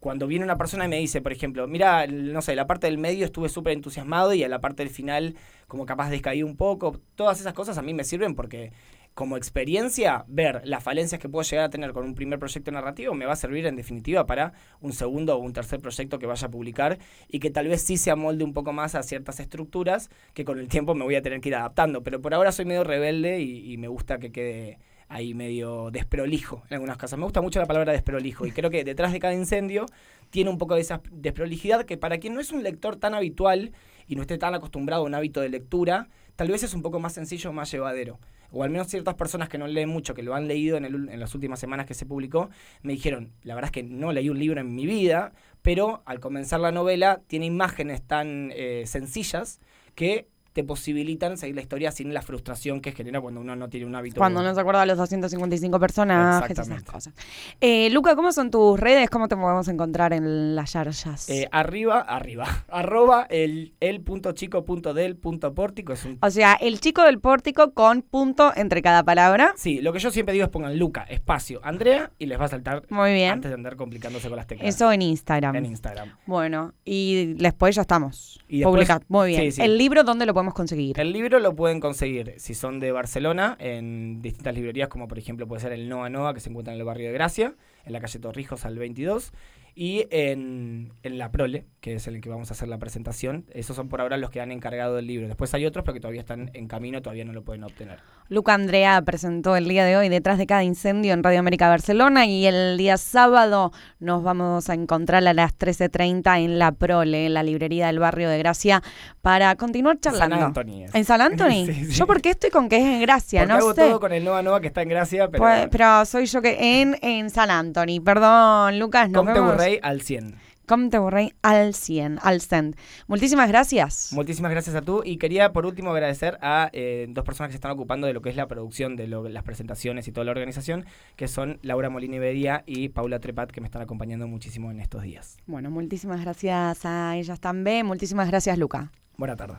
[0.00, 2.96] cuando viene una persona y me dice, por ejemplo, mira, no sé, la parte del
[2.96, 5.34] medio estuve súper entusiasmado y a la parte del final
[5.66, 8.72] como capaz descaí un poco, todas esas cosas a mí me sirven porque
[9.18, 13.14] como experiencia, ver las falencias que puedo llegar a tener con un primer proyecto narrativo
[13.14, 16.46] me va a servir en definitiva para un segundo o un tercer proyecto que vaya
[16.46, 20.08] a publicar y que tal vez sí se amolde un poco más a ciertas estructuras
[20.34, 22.04] que con el tiempo me voy a tener que ir adaptando.
[22.04, 26.74] Pero por ahora soy medio rebelde y, me gusta que quede ahí medio desprolijo en
[26.74, 27.18] algunas cosas.
[27.18, 29.86] Me gusta mucho la palabra desprolijo y creo que detrás de cada incendio
[30.30, 33.72] tiene un poco de esa desprolijidad que para quien no es un lector tan habitual
[34.06, 36.08] y no esté tan acostumbrado a un hábito de lectura,
[36.38, 38.20] tal vez es un poco más sencillo, más llevadero.
[38.52, 41.34] O al menos ciertas personas que no leen mucho, que lo han leído en, las
[41.34, 42.48] últimas semanas que se publicó,
[42.82, 45.32] me dijeron, la verdad es que no leí un libro en mi vida,
[45.62, 49.58] pero al comenzar la novela tiene imágenes tan eh, sencillas
[49.96, 50.28] que
[50.58, 53.94] te posibilitan seguir la historia sin la frustración que genera cuando uno no tiene un
[53.94, 54.16] hábito.
[54.16, 57.14] Cuando no se acuerda de los 255 personajes, esas cosas.
[57.60, 59.08] Eh, Luca, ¿cómo son tus redes?
[59.08, 61.28] ¿Cómo te podemos encontrar en las yarjas?
[61.30, 62.64] Eh, arriba, arriba.
[62.68, 65.92] Arroba el, el punto chico punto del punto pórtico.
[65.92, 69.52] Es un o sea, el chico del pórtico con punto entre cada palabra.
[69.56, 72.48] Sí, lo que yo siempre digo es pongan Luca, espacio, Andrea y les va a
[72.48, 73.30] saltar Muy bien.
[73.30, 74.68] antes de andar complicándose con las teclas.
[74.74, 75.54] Eso en Instagram.
[75.54, 76.16] En Instagram.
[76.26, 78.40] Bueno, y después ya estamos.
[78.48, 79.42] Y después- Publica- Muy bien.
[79.42, 79.62] sí, sí.
[79.62, 80.98] ¿El libro dónde lo podemos conseguir?
[80.98, 85.46] El libro lo pueden conseguir si son de Barcelona en distintas librerías, como por ejemplo
[85.46, 88.00] puede ser el Noa Noa, que se encuentra en el barrio de Gracia, en la
[88.00, 89.32] calle Torrijos al 22,
[89.80, 93.44] y en, en La Prole, que es el que vamos a hacer la presentación.
[93.52, 95.28] Esos son por ahora los que han encargado del libro.
[95.28, 98.00] Después hay otros, pero que todavía están en camino, todavía no lo pueden obtener.
[98.28, 102.26] Luca Andrea presentó el día de hoy Detrás de cada incendio en Radio América Barcelona
[102.26, 103.70] y el día sábado
[104.00, 108.28] nos vamos a encontrar a las 13.30 en La Prole, en la librería del barrio
[108.28, 108.82] de Gracia,
[109.22, 110.34] para continuar charlando.
[110.34, 110.94] San Antonio es.
[110.96, 111.38] ¿En San?
[111.66, 111.90] Sí, sí.
[111.92, 113.82] Yo porque estoy con que es en Gracia, Porque no hago sé.
[113.82, 116.80] todo con el Noa Noa que está en Gracia, pero Pues, pero soy yo que
[116.80, 118.02] en, en San Antonio.
[118.02, 119.24] Perdón, Lucas, nos
[119.68, 120.36] Burrey al 100.
[120.66, 122.74] Comte Burrey al 100, al 100.
[123.06, 124.10] Muchísimas gracias.
[124.12, 125.02] Muchísimas gracias a tú.
[125.02, 128.20] Y quería por último agradecer a eh, dos personas que se están ocupando de lo
[128.20, 130.84] que es la producción de lo- las presentaciones y toda la organización,
[131.16, 135.02] que son Laura Molina y y Paula Trepat, que me están acompañando muchísimo en estos
[135.02, 135.38] días.
[135.46, 137.86] Bueno, muchísimas gracias a ellas también.
[137.86, 138.92] Muchísimas gracias, Luca.
[139.16, 139.54] Buena tarde.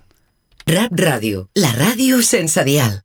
[0.67, 3.01] Rap Ràdio, la ràdio sense dial.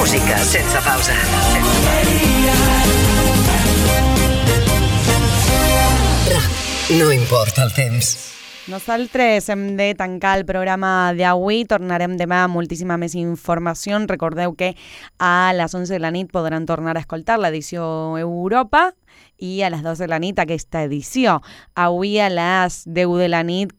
[0.00, 1.14] Música sense pausa.
[6.90, 8.32] No importa el temps.
[8.70, 13.98] Nosaltres hem de tancar el programa d'avui, tornarem demà amb moltíssima més informació.
[14.06, 14.72] Recordeu que
[15.18, 18.92] a les 11 de la nit podran tornar a escoltar l'edició Europa
[19.38, 21.40] i a les 12 de la nit aquesta edició.
[21.74, 23.74] Avui a les 10 de la nit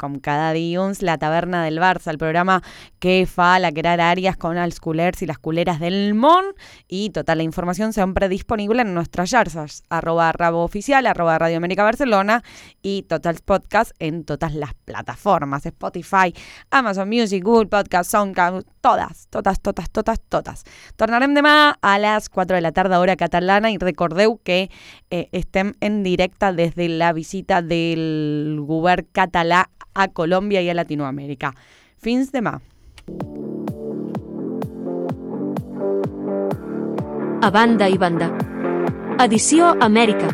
[0.00, 2.62] com cada dilluns, la taverna del Barça, el programa
[2.98, 6.48] que fa la Querar Àries con els culers i les culeres del món
[6.88, 11.84] i tota la informació sempre disponible en nostres xarxes, arroba rabo oficial, arroba Radio América
[11.84, 12.40] Barcelona
[12.82, 16.32] i tots els podcasts en totes les plataformes, Spotify,
[16.70, 20.64] Amazon Music, Google Podcast, SoundCloud, totes, totes, totes, totes, totes.
[20.96, 24.70] Tornarem demà a les 4 de la tarda hora catalana i recordeu que
[25.10, 30.74] eh, estem en directe des de la visita del govern català a Colòmbia i a
[30.74, 31.52] Latinoamérica.
[32.00, 32.58] Fins demà.
[37.40, 38.30] A banda i banda.
[39.20, 40.28] Edició Amèrica.